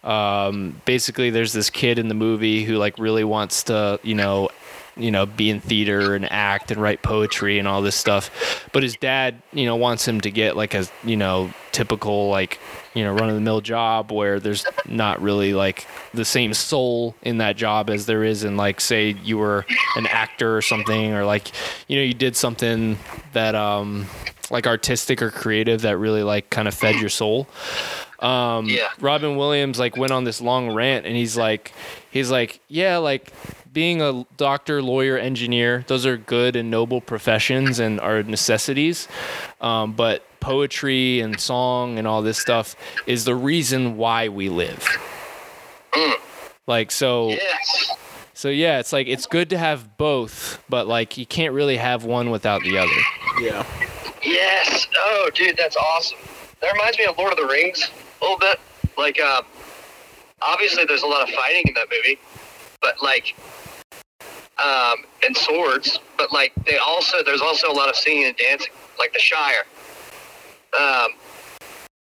[0.04, 4.50] um, basically there's this kid in the movie who like really wants to, you know,
[4.98, 8.84] you know, be in theater and act and write poetry and all this stuff, but
[8.84, 12.60] his dad, you know, wants him to get like a, you know, typical like,
[12.94, 17.16] you know, run of the mill job where there's not really like the same soul
[17.22, 19.66] in that job as there is in like say you were
[19.98, 21.52] an actor or something or like
[21.88, 22.98] you know you did something
[23.34, 24.08] that um
[24.52, 27.48] like artistic or creative that really like kind of fed your soul
[28.20, 28.90] um Yeah.
[29.00, 31.72] robin williams like went on this long rant and he's like
[32.12, 33.34] he's like yeah like
[33.74, 39.08] being a doctor lawyer engineer those are good and noble professions and are necessities
[39.62, 42.76] um, but poetry and song and all this stuff
[43.08, 44.88] is the reason why we live
[46.68, 47.92] like so Yes.
[48.34, 52.04] so yeah, it's like it's good to have both, but like you can't really have
[52.06, 52.92] one without the other.
[53.42, 53.66] Yeah.
[54.26, 54.88] Yes.
[54.98, 56.18] Oh, dude, that's awesome.
[56.60, 58.60] That reminds me of Lord of the Rings a little bit.
[58.98, 59.46] Like, um,
[60.42, 62.20] obviously, there's a lot of fighting in that movie,
[62.82, 63.36] but like,
[64.58, 66.00] um, and swords.
[66.18, 69.66] But like, they also there's also a lot of singing and dancing, like the Shire.
[70.80, 71.10] Um,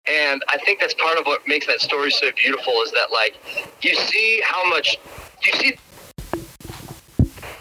[0.08, 3.36] and I think that's part of what makes that story so beautiful is that like
[3.82, 4.98] you see how much
[5.46, 5.78] you see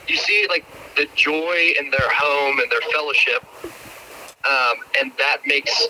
[0.06, 0.64] you see like
[0.96, 3.44] the joy in their home and their fellowship
[4.48, 5.88] um, and that makes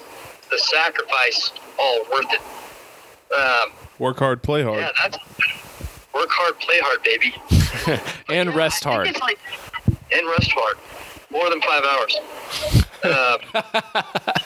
[0.50, 2.40] the sacrifice all worth it.
[3.34, 4.78] Um, Work hard, play hard.
[4.80, 5.18] yeah, that's
[6.14, 7.34] work hard, play hard, baby.
[8.28, 9.06] And rest hard.
[9.08, 9.38] It's like,
[10.12, 10.76] and rest hard,
[11.30, 12.16] more than five hours.
[13.04, 13.62] Um,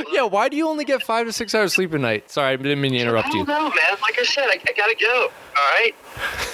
[0.12, 2.30] Yeah, why do you only get five to six hours sleep a night?
[2.30, 3.42] Sorry, I didn't mean to interrupt you.
[3.42, 3.54] I don't you.
[3.54, 3.98] know, man.
[4.02, 5.30] Like I said, I, I gotta go.
[5.56, 5.94] All right,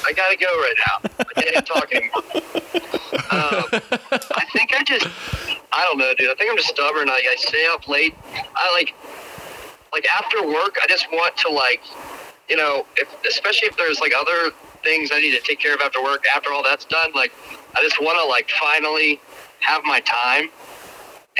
[0.07, 1.25] I gotta go right now.
[1.37, 2.23] I can't talk anymore.
[3.31, 5.07] Um, I think I just,
[5.73, 6.31] I don't know, dude.
[6.31, 7.09] I think I'm just stubborn.
[7.09, 8.15] Like I stay up late.
[8.55, 8.95] I like,
[9.93, 11.83] like after work, I just want to like,
[12.49, 14.53] you know, if especially if there's like other
[14.85, 16.25] things I need to take care of after work.
[16.35, 17.33] After all that's done, like
[17.75, 19.21] I just want to like finally
[19.61, 20.49] have my time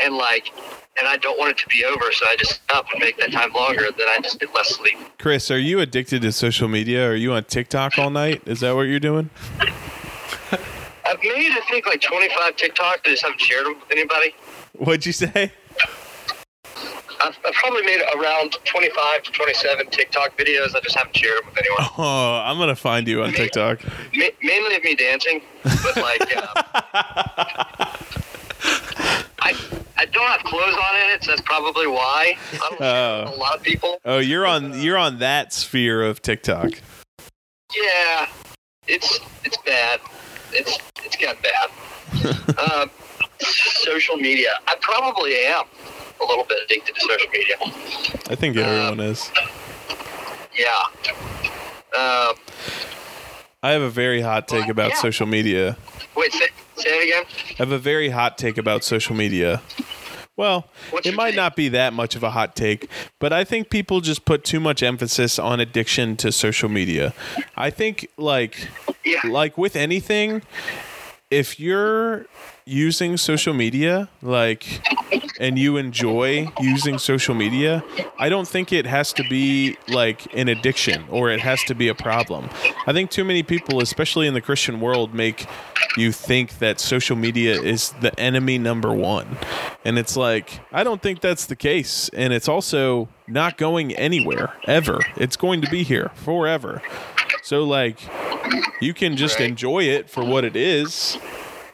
[0.03, 0.53] and like.
[0.99, 3.31] And I don't want it to be over, so I just stop and make that
[3.31, 3.83] time longer.
[3.97, 4.99] Then I just get less sleep.
[5.19, 7.09] Chris, are you addicted to social media?
[7.09, 8.43] Are you on TikTok all night?
[8.47, 9.31] Is that what you're doing?
[10.51, 12.81] I've made, I think, like 25 TikToks.
[12.81, 14.35] I just haven't shared them with anybody.
[14.75, 15.53] What'd you say?
[17.21, 20.77] I've, I've probably made around 25 to 27 TikTok videos.
[20.77, 21.91] I just haven't shared them with anyone.
[21.99, 23.83] Oh, I'm gonna find you on TikTok.
[24.15, 26.47] Ma- mainly of me dancing, but like, uh,
[29.41, 29.53] I
[30.01, 32.37] I don't have clothes on in it, so that's probably why.
[32.53, 33.35] I don't Oh.
[33.35, 33.99] a lot of people.
[34.05, 36.71] Oh, you're on you're on that sphere of TikTok.
[37.77, 38.29] Yeah,
[38.87, 40.01] it's it's bad.
[40.53, 42.59] It's it's gotten bad.
[42.59, 42.91] um,
[43.41, 44.51] social media.
[44.69, 45.65] I probably am
[46.21, 47.57] a little bit addicted to social media.
[48.31, 49.31] I think everyone is.
[50.57, 50.83] Yeah.
[51.99, 52.35] Um,
[53.63, 54.97] I have a very hot take about Yeah.
[55.03, 55.77] social media.
[56.15, 56.47] wait, say,
[56.77, 57.25] say it again.
[57.51, 59.63] I have a very hot take about social media.
[60.37, 61.37] Well, What's it might take?
[61.37, 62.89] not be that much of a hot take,
[63.19, 67.13] but I think people just put too much emphasis on addiction to social media.
[67.57, 68.69] I think like
[69.05, 69.21] Yeah.
[69.25, 70.43] like with anything,
[71.31, 72.27] if you're
[72.65, 74.81] using social media like
[75.39, 77.85] and you enjoy using social media,
[78.19, 81.89] I don't think it has to be like an addiction or it has to be
[81.89, 82.51] a problem.
[82.87, 85.47] I think too many people, especially in the Christian world, make
[85.97, 89.39] you think that social media is the enemy number one.
[89.85, 92.09] And it's like, I don't think that's the case.
[92.11, 95.01] And it's also not going anywhere ever.
[95.17, 96.83] It's going to be here forever.
[97.43, 98.01] So, like,
[98.81, 101.19] you can just enjoy it for what it is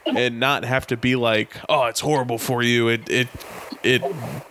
[0.07, 2.88] and not have to be like, oh, it's horrible for you.
[2.88, 3.28] It it
[3.82, 4.02] it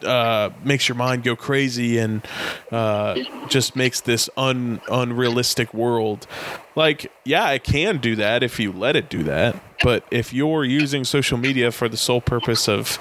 [0.04, 2.26] uh, makes your mind go crazy and
[2.72, 3.16] uh,
[3.50, 6.28] just makes this un unrealistic world.
[6.76, 9.56] Like, yeah, it can do that if you let it do that.
[9.84, 12.98] But if you're using social media for the sole purpose of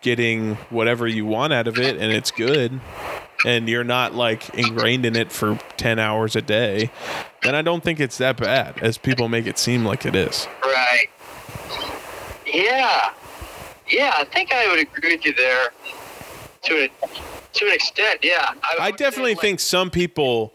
[0.00, 2.78] getting whatever you want out of it and it's good
[3.46, 6.90] and you're not like ingrained in it for 10 hours a day
[7.42, 10.46] then i don't think it's that bad as people make it seem like it is
[10.62, 11.06] Right.
[12.54, 13.12] Yeah.
[13.90, 15.70] Yeah, I think I would agree with you there
[16.62, 16.88] to a,
[17.52, 18.20] to an extent.
[18.22, 18.54] Yeah.
[18.78, 20.54] I say, definitely like, think some people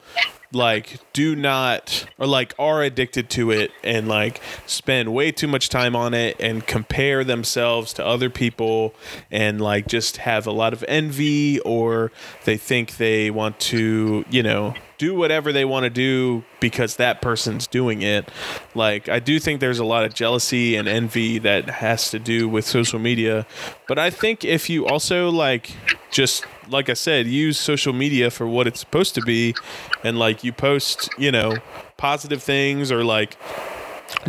[0.52, 5.70] like do not or like are addicted to it and like spend way too much
[5.70, 8.96] time on it and compare themselves to other people
[9.30, 12.12] and like just have a lot of envy or
[12.46, 17.22] they think they want to, you know, do whatever they want to do because that
[17.22, 18.30] person's doing it.
[18.76, 22.48] Like I do think there's a lot of jealousy and envy that has to do
[22.48, 23.48] with social media,
[23.88, 25.72] but I think if you also like
[26.12, 29.56] just like I said, use social media for what it's supposed to be
[30.04, 31.58] and like you post, you know,
[31.98, 33.38] positive things or like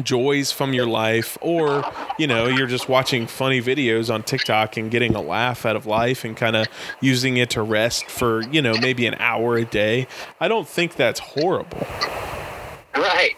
[0.02, 1.84] joys from your life or
[2.18, 5.86] you know you're just watching funny videos on TikTok and getting a laugh out of
[5.86, 6.66] life and kind of
[7.00, 10.06] using it to rest for you know maybe an hour a day
[10.40, 11.86] I don't think that's horrible
[12.96, 13.36] Right.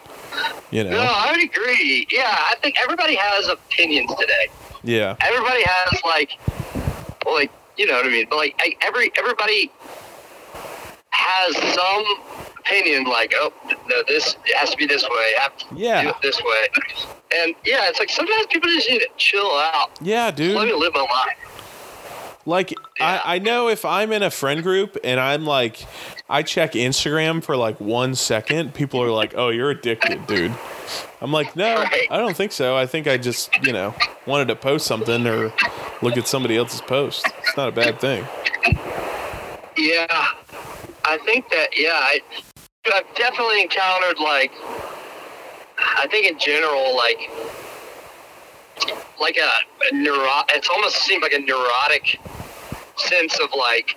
[0.71, 2.07] you know No, I would agree.
[2.11, 4.47] Yeah, I think everybody has opinions today.
[4.83, 6.31] yeah Everybody has like,
[7.25, 8.27] like you know what I mean.
[8.29, 9.71] But like I, every everybody
[11.11, 12.03] has some
[12.65, 13.03] opinion.
[13.05, 13.51] Like, oh,
[13.87, 15.09] no, this it has to be this way.
[15.09, 16.01] I have to Yeah.
[16.03, 16.67] do it this way.
[17.35, 19.91] And yeah, it's like sometimes people just need to chill out.
[20.01, 22.39] yeah dude Let me live my life.
[22.45, 23.21] Like Yeah.
[23.25, 25.85] I, I know if I'm in a friend group and I'm like
[26.29, 30.53] I check Instagram for like one second, people are like, Oh, you're addicted, dude.
[31.21, 32.07] I'm like, No, Right.
[32.11, 32.75] I don't think so.
[32.77, 33.95] I think I just, you know,
[34.27, 35.53] wanted to post something or
[36.01, 37.25] look at somebody else's post.
[37.39, 38.25] It's not a bad thing.
[39.75, 40.05] Yeah,
[41.05, 41.69] I think that.
[41.75, 42.19] Yeah, I,
[42.91, 44.51] I've definitely encountered like,
[45.77, 47.29] I think in general, like,
[49.19, 49.49] like a,
[49.89, 50.29] a neuro.
[50.49, 52.19] It's almost seemed like a neurotic
[52.97, 53.95] sense of like,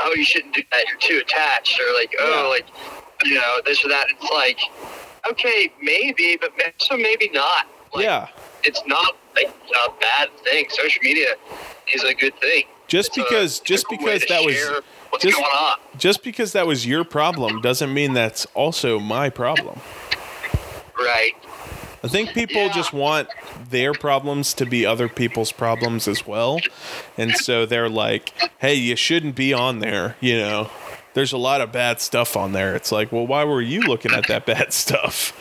[0.00, 0.84] oh, you shouldn't do that.
[0.88, 2.66] You're too attached, or like, oh, like,
[3.24, 4.08] you know, this or that.
[4.10, 4.58] It's like,
[5.30, 7.66] okay, maybe, but so maybe not.
[7.94, 8.28] Like, yeah.
[8.64, 10.66] it's not like a bad thing.
[10.70, 11.36] Social media
[11.94, 12.64] is a good thing.
[12.88, 14.80] Just It's because a just way because that was share
[15.12, 15.78] what's just- going on.
[15.98, 19.80] just because that was your problem doesn't mean that's also my problem.
[20.98, 21.34] Right.
[22.04, 22.72] I think people Yeah.
[22.72, 23.28] just want
[23.70, 26.58] their problems to be other people's problems as well.
[27.16, 30.16] And so they're like, hey, you shouldn't be on there.
[30.20, 30.70] You know,
[31.14, 32.74] there's a lot of bad stuff on there.
[32.74, 35.32] It's like, well, why were you looking at that bad stuff?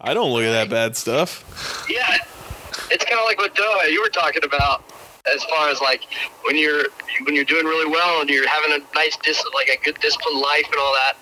[0.00, 1.86] I don't look at that bad stuff.
[1.88, 2.16] Yeah.
[2.90, 4.84] It's kind of like what Doa you were talking about,
[5.32, 6.02] as far as like
[6.44, 6.84] when you're
[7.24, 10.40] when you're doing really well and you're having a nice dis like a good disciplined
[10.40, 11.14] life and all that,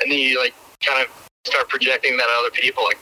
[0.00, 1.08] and then you like kind of
[1.44, 2.98] start projecting that on other people, like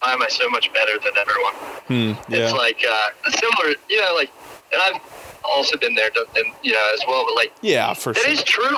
[0.00, 1.54] why am I so much better than everyone?
[1.86, 4.30] Hmm, It's like uh, similar, you know, like,
[4.72, 5.00] and I've
[5.44, 8.32] also been there, and you know, as well, but like Yeah, for That sure.
[8.32, 8.76] is true.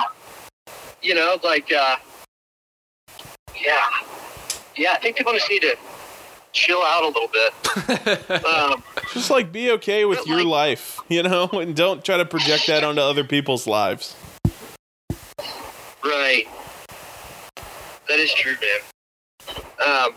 [1.01, 1.95] You know, like, uh,
[3.59, 3.81] yeah,
[4.75, 4.93] yeah.
[4.93, 5.75] I think people just need to
[6.55, 8.45] chill out a little bit.
[8.45, 8.81] um,
[9.13, 12.65] Just like be okay with your like- life, you know, and don't try to project
[12.67, 14.15] that onto other people's lives.
[16.03, 16.45] right.
[18.07, 19.57] That is true, man.
[19.85, 20.13] Um,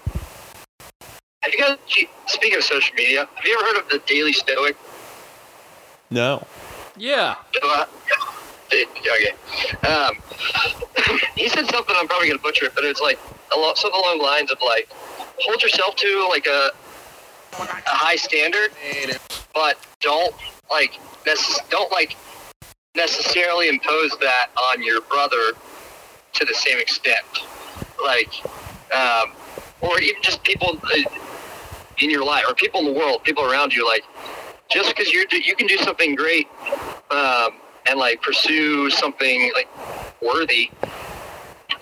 [1.43, 1.79] have you guys?
[2.27, 4.77] Speaking of social media, have you ever heard of the Daily Stoic?
[6.11, 6.47] No.
[6.97, 7.37] Yeah.
[7.63, 7.85] Uh,
[8.73, 9.89] okay.
[9.89, 10.17] Um,
[11.37, 11.95] he said something.
[11.99, 13.19] I'm probably gonna butcher it, but it's like
[13.57, 14.89] a lot, something along the lines of like,
[15.41, 16.71] hold yourself to like a
[17.59, 18.71] a high standard,
[19.55, 20.35] but don't
[20.71, 20.93] like
[21.25, 22.17] necess- don't like
[22.95, 25.53] necessarily impose that on your brother
[26.35, 27.25] to the same extent.
[28.03, 28.31] Like,
[28.95, 29.33] um,
[29.81, 31.19] or even just people uh,
[31.99, 33.87] in your life or people in the world, people around you.
[33.87, 34.05] Like,
[34.71, 36.49] just because you you can do something great
[37.11, 37.53] um,
[37.89, 39.69] and like pursue something like
[40.21, 40.71] worthy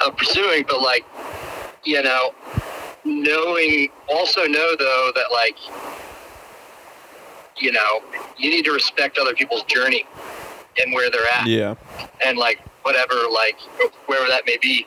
[0.07, 1.05] of pursuing, but like
[1.85, 2.35] you know,
[3.07, 5.57] knowing also know though that like
[7.59, 8.03] you know
[8.37, 10.05] you need to respect other people's journey
[10.79, 11.75] and where they're at Yeah.
[12.25, 13.59] and like whatever like
[14.07, 14.87] wherever that may be.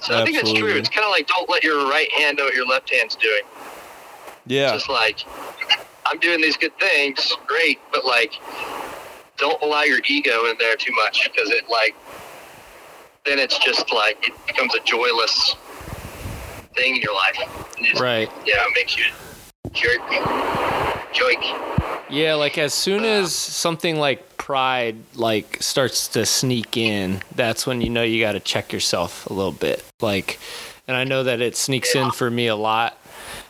[0.00, 0.68] So I think it's true.
[0.68, 3.42] It's kind of like don't let your right hand know what your left hand's doing.
[4.46, 4.72] Yeah.
[4.72, 5.20] Just like
[6.06, 8.34] I'm doing these good things, great, but like
[9.36, 11.94] don't allow your ego in there too much because it like
[13.26, 15.56] then it's just like it becomes a joyless
[16.74, 17.36] thing in your life.
[17.78, 18.30] Just, Right.
[18.46, 19.04] You know, it makes you
[19.72, 20.00] jerk,
[21.12, 22.06] joik.
[22.10, 27.80] Yeah, like as soon as something like pride like starts to sneak in, that's when
[27.80, 29.84] you know you got to check yourself a little bit.
[30.00, 30.38] Like
[30.90, 32.98] and I know that it sneaks in for me a lot.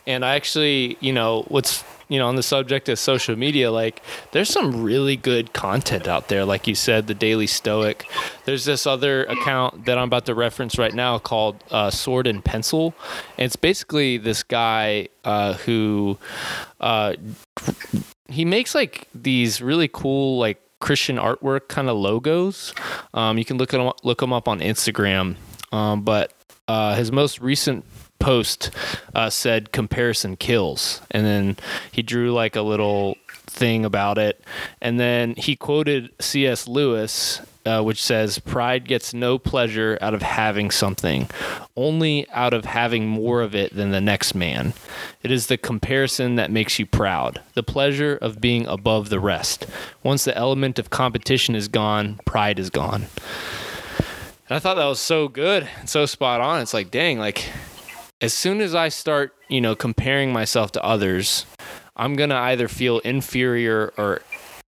[0.05, 4.01] And I actually, you know, what's you know, on the subject of social media, like
[4.33, 6.43] there's some really good content out there.
[6.43, 8.05] Like you said, the Daily Stoic.
[8.43, 12.43] There's this other account that I'm about to reference right now called uh, Sword and
[12.43, 12.93] Pencil.
[13.37, 16.17] And it's basically this guy uh, who
[16.81, 17.13] uh,
[18.27, 22.73] he makes like these really cool like Christian artwork kind of logos.
[23.13, 25.37] Um, you can look him look them up on Instagram.
[25.71, 26.33] Um, but
[26.67, 27.85] uh, his most recent
[28.21, 28.71] post
[29.13, 31.57] uh, said comparison kills, and then
[31.91, 33.17] he drew like a little
[33.47, 34.41] thing about it,
[34.81, 36.67] and then he quoted C.S.
[36.67, 37.41] Lewis.
[37.63, 41.29] Uh, which says pride gets no pleasure out of having something,
[41.75, 44.73] only out of having more of it than the next man.
[45.21, 49.67] It is the comparison that makes you proud, the pleasure of being above the rest.
[50.01, 53.05] Once the element of competition is gone, pride is gone.
[54.49, 56.61] And I thought that was so good and so spot on.
[56.61, 57.47] It's like, dang, like
[58.21, 61.45] as soon as I start, you know, comparing myself to others,
[61.95, 64.21] I'm gonna either feel inferior or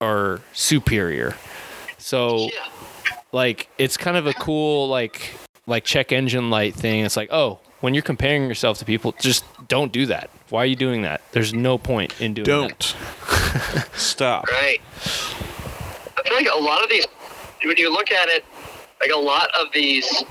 [0.01, 1.35] or superior.
[1.97, 2.67] So Yeah.
[3.31, 5.31] like it's kind of a cool like
[5.67, 7.05] like check engine light thing.
[7.05, 10.29] It's like, oh, when you're comparing yourself to people, just don't do that.
[10.49, 11.21] Why are you doing that?
[11.31, 12.69] There's no point in doing that.
[12.69, 12.95] Don't.
[13.95, 14.47] Stop.
[14.47, 14.79] Right.
[14.97, 17.05] I feel like a lot of these,
[17.63, 18.45] when you look at it,
[19.01, 20.23] like a lot of these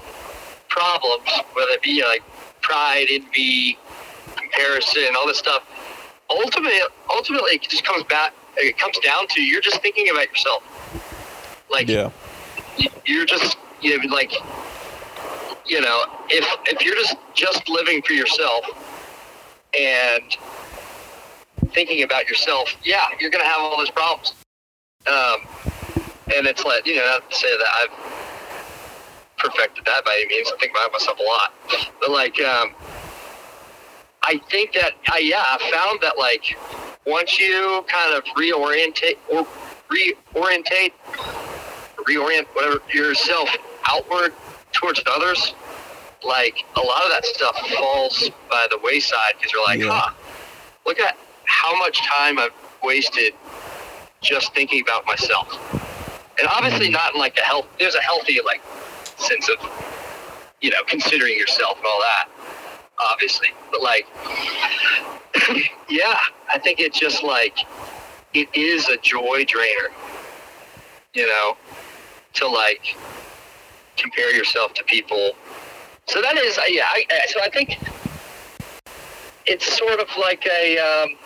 [0.69, 1.23] problems,
[1.55, 2.23] whether it be like
[2.65, 3.79] pride, envy,
[4.37, 5.63] comparison, all this stuff,
[6.31, 6.79] ultimately,
[7.11, 8.33] ultimately, it just comes back.
[8.57, 10.63] It comes down to you're just thinking about yourself.
[11.71, 12.11] Like Yeah.
[13.05, 14.33] you're just you know, like
[15.67, 18.65] you know if if you're just just living for yourself
[19.79, 20.37] and
[21.73, 24.35] thinking about yourself yeah you're gonna have all those problems
[25.07, 25.41] um
[26.37, 28.24] and it's like you know not to say that i've
[29.45, 31.53] perfected that by any means i think about myself a lot
[32.01, 32.71] but like um
[34.25, 36.57] i think that I, yeah i found that like
[37.07, 39.47] once you kind of reorientate or
[39.91, 40.93] reorientate
[42.09, 43.49] reorient whatever yourself
[43.89, 44.33] outward
[44.73, 45.55] towards others,
[46.23, 49.91] like a lot of that stuff falls by the wayside because you're like, Yeah.
[49.91, 50.13] huh,
[50.87, 53.35] look at how much time I've wasted
[54.23, 55.49] just thinking about myself.
[56.39, 58.61] And obviously not in like a health there's a healthy like
[59.17, 59.57] sense of
[60.61, 62.29] you know, considering yourself and all that,
[62.99, 63.49] obviously.
[63.71, 64.07] But like
[65.91, 66.19] yeah,
[66.53, 67.59] I think it's just like
[68.33, 69.91] it is a joy drainer.
[71.13, 71.57] You know,
[72.35, 72.97] to like
[73.97, 75.33] compare yourself to people.
[76.07, 76.85] So that is, uh, yeah.
[76.87, 77.79] I, uh, so I think
[79.47, 81.17] it's sort of like a, um,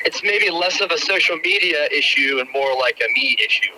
[0.00, 3.72] it's maybe less of a social media issue and more like a me issue.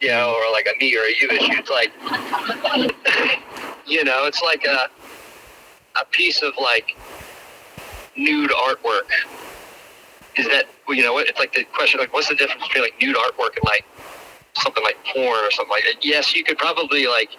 [0.00, 1.52] You know, or like a me or a you issue.
[1.58, 1.92] It's like,
[3.86, 4.88] you know, it's like a
[6.00, 6.96] a piece of like
[8.16, 9.10] nude artwork.
[10.36, 11.18] Is that you know?
[11.18, 13.84] It's like the question, like, what's the difference between like nude artwork and like
[14.56, 16.04] something like porn or something like that.
[16.04, 17.30] Yes, you could probably like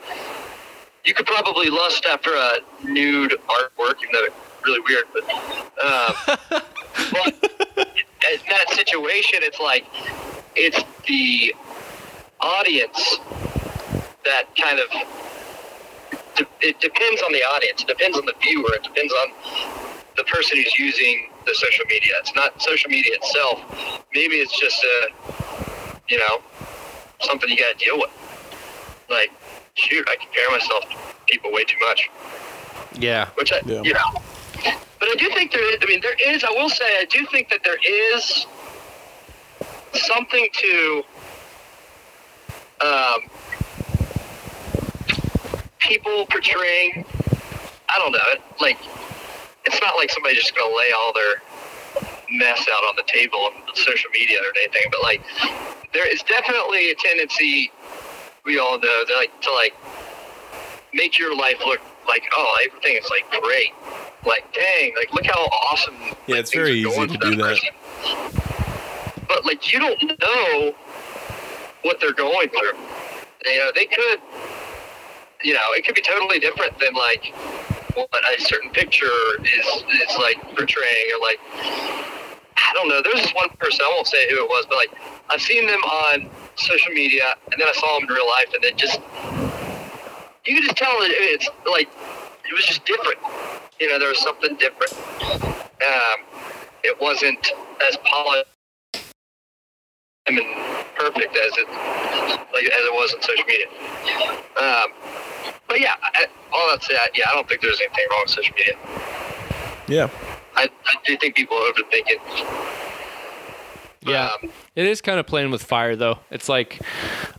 [1.05, 5.05] you could probably lust after a nude artwork, even though it's really weird.
[5.14, 5.24] But,
[5.84, 6.62] um,
[7.12, 7.88] but
[8.32, 9.86] in that situation, it's like
[10.55, 11.55] it's the
[12.42, 13.18] audience
[14.26, 14.88] that kind of
[16.36, 17.82] de- it depends on the audience.
[17.82, 18.74] It depends on the viewer.
[18.76, 19.32] It depends on
[20.18, 22.14] the person who's using the social media.
[22.20, 24.06] It's not social media itself.
[24.14, 25.12] Maybe it's just a
[26.08, 26.42] you know,
[27.22, 28.10] something you got to deal with.
[29.10, 29.32] Like,
[29.76, 32.10] shoot, I compare myself to people way too much,
[33.00, 33.28] Yeah.
[33.36, 33.82] which I, Yeah.
[33.82, 34.22] you know.
[35.00, 35.78] But I do think there is.
[35.82, 36.44] I mean, there is.
[36.44, 37.78] I will say, I do think that there
[38.14, 38.46] is
[39.94, 41.04] something to
[42.84, 43.21] um,
[45.79, 47.05] people portraying.
[47.89, 48.19] I don't know.
[48.27, 48.77] It, like,
[49.65, 51.41] it's not like somebody just going to lay all their
[52.32, 55.21] mess out on the table on social media or anything, but like,
[55.93, 57.71] there is definitely a tendency.
[58.45, 59.73] We all know that, like to like
[60.93, 63.73] make your life look like oh everything is like great.
[64.25, 65.95] Like dang, like look how awesome.
[66.01, 67.43] Yeah, like, it's very easy to do that.
[67.43, 67.69] person.
[69.27, 70.75] But like you don't know
[71.84, 72.77] what they're going through.
[73.45, 74.19] You know, they could.
[75.43, 77.34] You know, it could be totally different than like
[77.95, 79.07] what a certain picture
[79.43, 81.39] is is like portraying, or like
[82.55, 83.01] I don't know.
[83.01, 84.91] There's this one person I won't say who it was, but like
[85.29, 88.63] I've seen them on social media, and then I saw them in real life, and
[88.63, 88.99] it just
[90.45, 91.89] you can just tell it's like
[92.49, 93.19] it was just different.
[93.79, 94.93] You know, there was something different.
[95.34, 96.19] Um,
[96.84, 97.51] it wasn't
[97.88, 98.45] as polished
[100.38, 101.67] and perfect as it
[102.53, 103.67] like as it was on social media.
[104.59, 104.91] Um,
[105.67, 108.55] but yeah, I, all that said, yeah, I don't think there's anything wrong with social
[108.55, 108.75] media.
[109.88, 110.09] Yeah.
[110.55, 112.19] I, I do think people overthink it.
[114.01, 114.29] Yeah.
[114.43, 116.19] Um, It is kind of playing with fire though.
[116.29, 116.82] It's like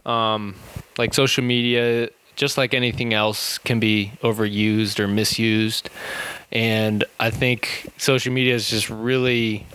[0.07, 0.55] um
[0.99, 5.91] like social media just like anything else can be overused or misused.
[6.51, 9.67] And I think social media is just really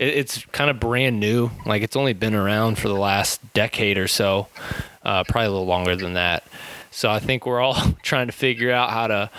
[0.00, 1.50] it, it's kind of brand new.
[1.64, 4.48] Like it's only been around for the last decade or so.
[5.04, 6.44] Uh, probably a little longer than that.
[6.90, 9.30] So I think we're all trying to figure out how to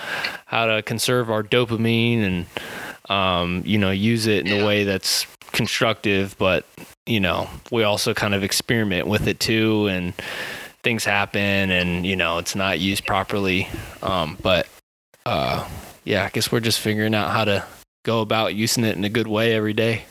[0.45, 2.45] how to conserve our dopamine and
[3.09, 6.65] um, you know use it in a way that's constructive, but
[7.05, 10.13] you know we also kind of experiment with it too, and
[10.83, 13.67] things happen, and you know it's not used properly.
[14.01, 14.67] Um, but
[15.25, 15.67] uh,
[16.05, 17.65] yeah, I guess we're just figuring out how to
[18.03, 20.05] go about using it in a good way every day.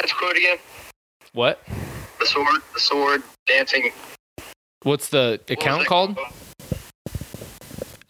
[0.00, 0.56] That's quote again.
[1.32, 1.62] What?
[2.18, 3.92] The sword, the sword, dancing.
[4.82, 6.18] What's the account it called?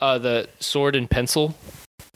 [0.01, 1.55] Uh, the sword and pencil.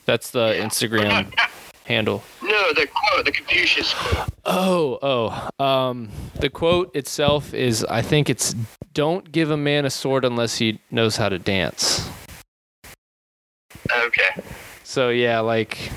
[0.07, 1.35] That's the Instagram
[1.87, 2.22] handle.
[2.43, 4.29] No, the quote, the Confucius quote.
[4.45, 5.64] Oh, oh.
[5.64, 6.09] Um,
[6.39, 8.55] the quote itself is I think it's
[8.93, 12.09] don't give a man a sword unless he knows how to dance.
[13.91, 14.43] Okay.
[14.85, 15.91] So yeah, like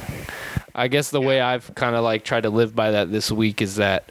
[0.78, 3.61] I guess the way I've kind of like tried to live by that this week
[3.61, 4.09] is that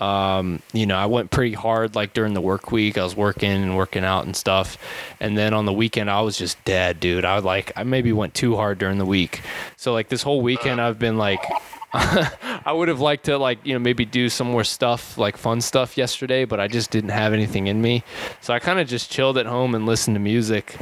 [0.00, 2.96] um, you know, I went pretty hard like during the work week.
[2.96, 4.78] I was working and working out and stuff.
[5.18, 7.24] And then on the weekend I was just dead, dude.
[7.24, 9.40] I was like I maybe went too hard during the week.
[9.76, 11.44] So like this whole weekend I've been like
[11.92, 15.60] I would have liked to like, you know, maybe do some more stuff, like fun
[15.60, 18.04] stuff yesterday, but I just didn't have anything in me.
[18.40, 20.76] So I kind of just chilled at home and listened to music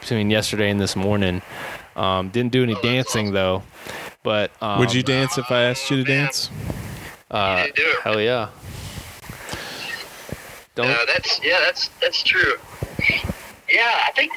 [0.00, 1.42] between yesterday and this morning.
[1.94, 3.62] Um, didn't do any dancing though.
[4.28, 6.50] But um, Would you dance if I asked you to dance?
[7.30, 8.50] Uh, do hell yeah.
[10.74, 10.88] Don't.
[10.88, 12.58] No, that's yeah, that's that's true.
[13.70, 14.32] Yeah, I think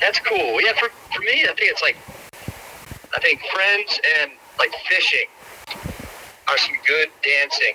[0.00, 0.62] that's cool.
[0.62, 1.98] Yeah, for for me, I think it's like
[3.14, 5.26] I think friends and like fishing
[6.48, 7.74] are some good dancing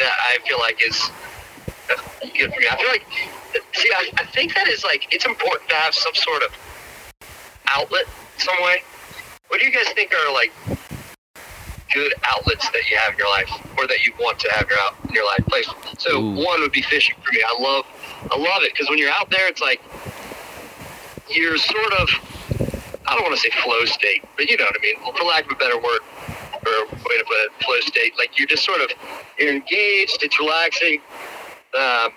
[0.00, 1.08] that I feel like is
[1.88, 2.02] uh,
[2.36, 2.66] good for me.
[2.68, 3.06] I feel like
[3.74, 6.50] see, I, I think that is like it's important to have some sort of
[7.68, 8.06] outlet
[8.38, 8.82] some way.
[9.54, 10.52] What do you guys think are like
[11.94, 13.48] good outlets that you have in your life
[13.78, 16.44] or that you want to have your out in your life place so Ooh.
[16.44, 17.86] one would be fishing for me i love
[18.32, 19.80] i love it because when you're out there it's like
[21.30, 22.08] you're sort of
[23.06, 25.46] i don't want to say flow state but you know what i mean for lack
[25.46, 26.00] of a better word
[26.66, 28.90] or way to put it flow state like you're just sort of
[29.38, 30.98] you're engaged it's relaxing
[31.78, 32.10] um,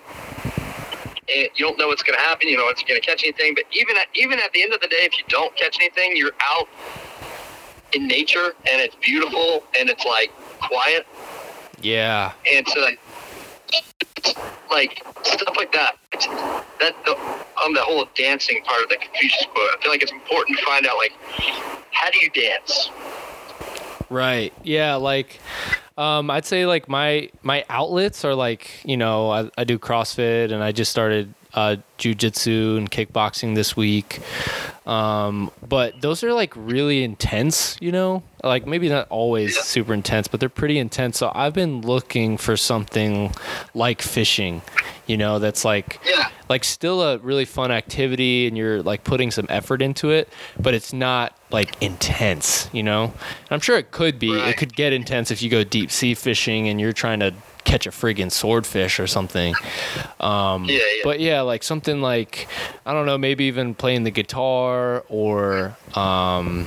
[1.30, 3.54] and you don't know what's going to happen you know it's going to catch anything
[3.54, 6.18] but even at, even at the end of the day if you don't catch anything
[6.18, 6.68] you're out
[7.94, 11.06] in nature and it's beautiful and it's like quiet
[11.82, 12.34] Yeah.
[12.52, 13.00] and so like
[14.70, 17.12] like stuff like that it's, that the,
[17.64, 20.66] on the whole dancing part of the Confucius quote I feel like it's important to
[20.66, 21.14] find out like
[21.92, 22.90] how do you dance
[24.10, 24.54] Right.
[24.64, 24.96] Yeah.
[24.96, 25.40] Like,
[25.98, 30.54] um, I'd say like my my outlets are like you know I, I do CrossFit
[30.54, 34.20] and I just started uh, jujitsu and kickboxing this week.
[34.86, 39.64] Um, but those are like really intense, you know, like maybe not always Yeah.
[39.64, 41.18] super intense, but they're pretty intense.
[41.18, 43.34] So I've been looking for something
[43.74, 44.62] like fishing,
[45.08, 49.32] you know, that's like yeah like still a really fun activity and you're like putting
[49.32, 53.04] some effort into it, but it's not like intense, you know?
[53.06, 54.32] And I'm sure it could be.
[54.32, 57.34] It could get intense if you go deep sea fishing and you're trying to
[57.68, 59.54] catch a friggin' swordfish or something.
[60.20, 61.02] Um, Yeah, yeah.
[61.04, 62.48] But yeah, like something like
[62.86, 66.66] I don't know, maybe even playing the guitar or um,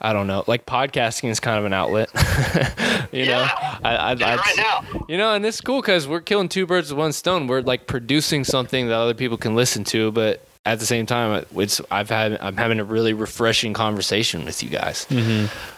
[0.00, 2.08] I don't know, like podcasting is kind of an outlet.
[3.12, 3.78] you know, Yeah.
[3.84, 5.04] I, I, Yeah, right now.
[5.08, 7.46] you know, and it's cool because we're killing two birds with one stone.
[7.48, 11.44] We're like producing something that other people can listen to, but at the same time,
[11.56, 15.06] it's I've had I'm having a really refreshing conversation with you guys.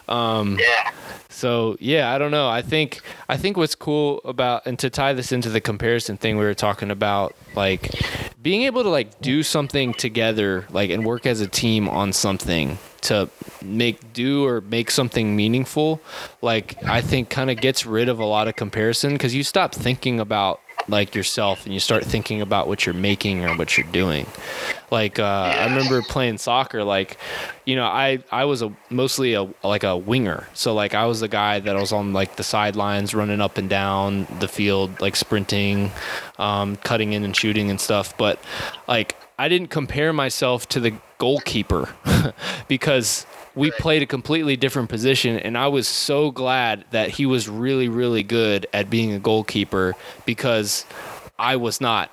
[0.09, 0.91] Um, Yeah.
[1.29, 2.49] so yeah, I don't know.
[2.49, 6.37] I think I think what's cool about and to tie this into the comparison thing
[6.37, 7.91] we were talking about, like
[8.43, 12.79] being able to like do something together, like and work as a team on something
[13.03, 13.29] to
[13.63, 16.01] make do or make something meaningful,
[16.41, 19.75] like I think kind of gets rid of a lot of comparison because you stop
[19.75, 23.87] thinking about like yourself and you start thinking about what you're making or what you're
[23.89, 24.27] doing.
[24.91, 26.85] Like uh, I remember playing soccer.
[26.85, 27.17] Like,
[27.65, 30.49] you know, I I was a mostly a like a winger.
[30.55, 33.69] So like I was the guy that was on like the sidelines, running up and
[33.69, 35.91] down the field, like sprinting,
[36.39, 38.17] um, cutting in and shooting and stuff.
[38.17, 38.39] But
[38.89, 41.89] like I didn't compare myself to the goalkeeper
[42.67, 47.49] because we played a completely different position and I was so glad that he was
[47.49, 49.95] really really good at being a goalkeeper
[50.27, 50.85] because
[51.43, 52.11] I was not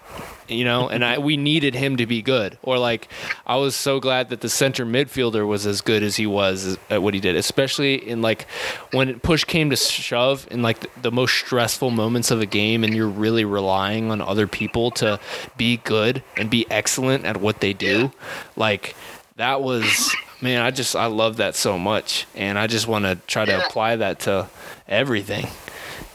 [0.47, 2.57] you know and I we needed him to be good.
[2.63, 3.07] Or like
[3.45, 7.03] I was so glad that the center midfielder was as good as he was at
[7.03, 8.47] what he did especially in like
[8.91, 12.83] when push came to shove in like the, the most stressful moments of a game
[12.83, 15.19] and you're really relying on other people to
[15.57, 18.11] be good and be excellent at what they do
[18.55, 18.95] like
[19.35, 22.25] that was man i just i love that so much.
[22.35, 24.49] And i just want to try to apply that to
[24.87, 25.47] everything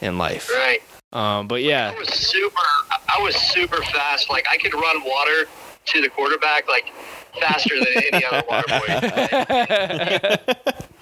[0.00, 0.50] in life.
[0.50, 0.82] Right.
[1.14, 2.60] Um, but yeah I was super.
[2.90, 4.28] I was super fast.
[4.28, 5.48] Like I could run water
[5.86, 6.92] to the quarterback like
[7.38, 8.86] faster than any other water boy.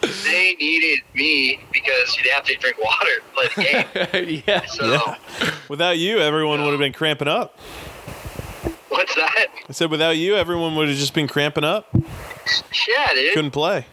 [0.24, 3.62] they needed me because they have to drink water to play the
[4.22, 4.43] game.
[4.47, 5.16] yeah So Yeah.
[5.68, 7.59] Without you, everyone would have been cramping up.
[8.89, 9.47] what's that?
[9.68, 11.89] I said, without you, everyone would have just been cramping up.
[11.94, 13.34] Yeah, dude.
[13.34, 13.86] Couldn't play.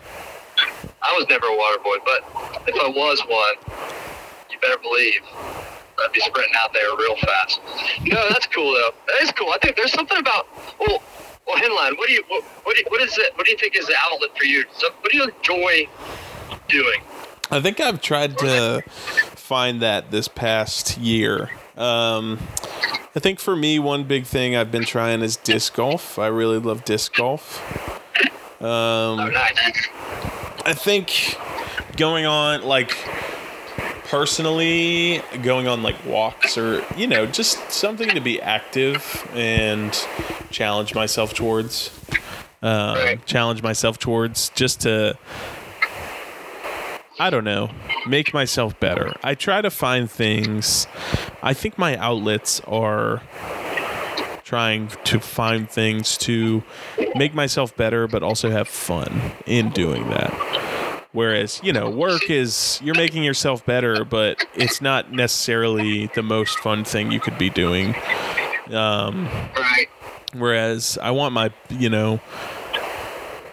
[1.02, 3.78] I was never a water boy, but if I was one,
[4.50, 5.22] you better believe
[6.04, 7.62] I'd be sprinting out there real fast.
[8.04, 8.92] No, that's cool though.
[9.08, 9.50] That is cool.
[9.52, 10.48] I think there's something about
[10.80, 11.02] well,
[11.48, 11.98] well, Henline.
[11.98, 13.36] What do you what, what, do you, what is it?
[13.36, 14.64] What do you think is the outlet for you?
[14.78, 15.88] So, what do you enjoy
[16.68, 17.02] doing?
[17.52, 18.84] I think I've tried to
[19.36, 21.50] find that this past year.
[21.76, 22.38] Um,
[23.16, 26.20] I think for me, one big thing I've been trying is disc golf.
[26.20, 27.60] I really love disc golf.
[28.62, 28.68] Um,
[29.20, 29.88] Oh, nice.
[30.66, 31.36] I think
[31.98, 32.92] going on like
[34.10, 39.94] personally going on like walks or you know just something to be active and
[40.50, 41.92] challenge myself towards
[42.64, 43.26] um, Right.
[43.28, 45.16] challenge myself towards just to
[47.20, 47.70] I don't know
[48.08, 49.14] make myself better.
[49.24, 50.88] I try to find things.
[51.44, 53.22] I think my outlets are
[54.44, 56.64] trying to find things to
[57.16, 60.59] make myself better but also have fun in doing that.
[61.12, 66.60] Whereas, you know, work is you're making yourself better, but it's not necessarily the most
[66.60, 67.96] fun thing you could be doing.
[68.72, 69.28] Um,
[69.58, 69.88] Right.
[70.34, 72.20] whereas I want my, you know,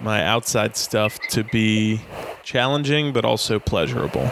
[0.00, 2.02] my outside stuff to be
[2.42, 4.30] challenging but also pleasurable.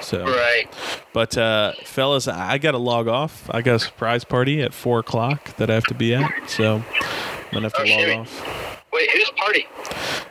[0.00, 0.66] So, Right.
[1.12, 3.50] but uh, fellas, I got to log off.
[3.50, 6.76] I got a surprise party at four o'clock that I have to be at, so
[6.76, 6.84] I'm
[7.52, 8.16] gonna have to Oh, log shit.
[8.18, 8.76] off.
[8.94, 9.68] Wait, whose party?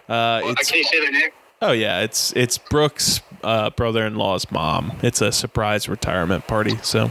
[0.09, 1.29] Uh, Uh, it's Can you say their name?
[1.61, 4.97] Oh yeah, it's it's Brooke's uh, brother-in-law's mom.
[5.03, 6.77] It's a surprise retirement party.
[6.83, 7.07] So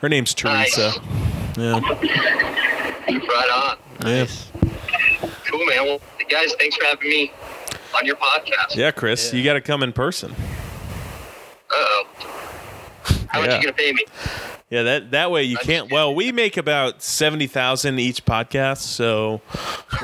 [0.00, 0.74] her name's Nice.
[0.74, 1.00] Teresa.
[1.56, 3.76] Yeah, Right on.
[4.06, 4.26] yeah,
[5.46, 5.84] Cool, man.
[5.84, 7.32] Well, guys, thanks for having me
[7.96, 8.74] on your podcast.
[8.76, 8.90] yeah.
[8.90, 10.32] Chris, you got to come in person.
[10.32, 12.06] Uh oh.
[13.28, 13.56] How much Yeah.
[13.58, 14.04] you gonna pay me?
[14.70, 15.90] Yeah, that that way you can't.
[15.90, 19.40] Well, we make about seventy thousand each podcast, so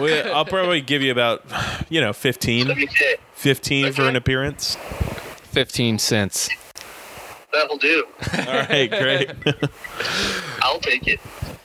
[0.01, 1.45] we, I'll probably give you about
[1.89, 4.77] you know 15, Let me say 15 for an appearance.
[5.53, 6.51] 15 cents
[7.53, 8.05] that'll do.
[8.39, 9.31] All right, great.
[10.63, 11.21] I'll take it.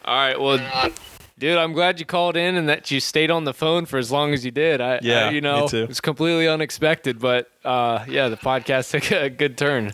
[0.06, 0.90] all right well Uh,
[1.38, 4.11] Dude, I'm glad you called in and that you stayed on the phone for as
[4.11, 4.80] long as you did.
[4.80, 5.88] I, Yeah, I, you me know, too.
[5.90, 9.91] it's completely unexpected, but uh, yeah, the podcast took a good turn.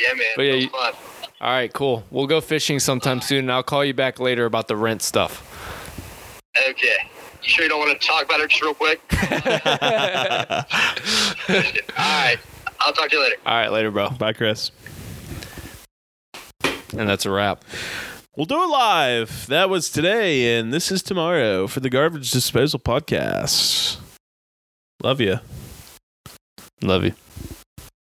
[0.00, 0.26] yeah, man.
[0.34, 0.66] But yeah,
[1.40, 1.48] it was you- fun.
[1.48, 2.04] All right, cool.
[2.10, 5.42] We'll go fishing sometime soon, and I'll call you back later about the rent stuff.
[6.68, 6.96] Okay.
[7.42, 9.00] You sure you don't want to talk about it just real quick?
[11.98, 12.36] All right.
[12.80, 13.36] I'll talk to you later.
[13.46, 14.10] All right, later, bro.
[14.10, 14.70] Bye, Chris.
[16.96, 17.64] And that's a wrap.
[18.36, 19.46] We'll do it live.
[19.48, 23.98] That was today, and this is tomorrow for the Garbage Disposal Podcast.
[25.02, 25.40] Love you.
[26.82, 27.12] Love you.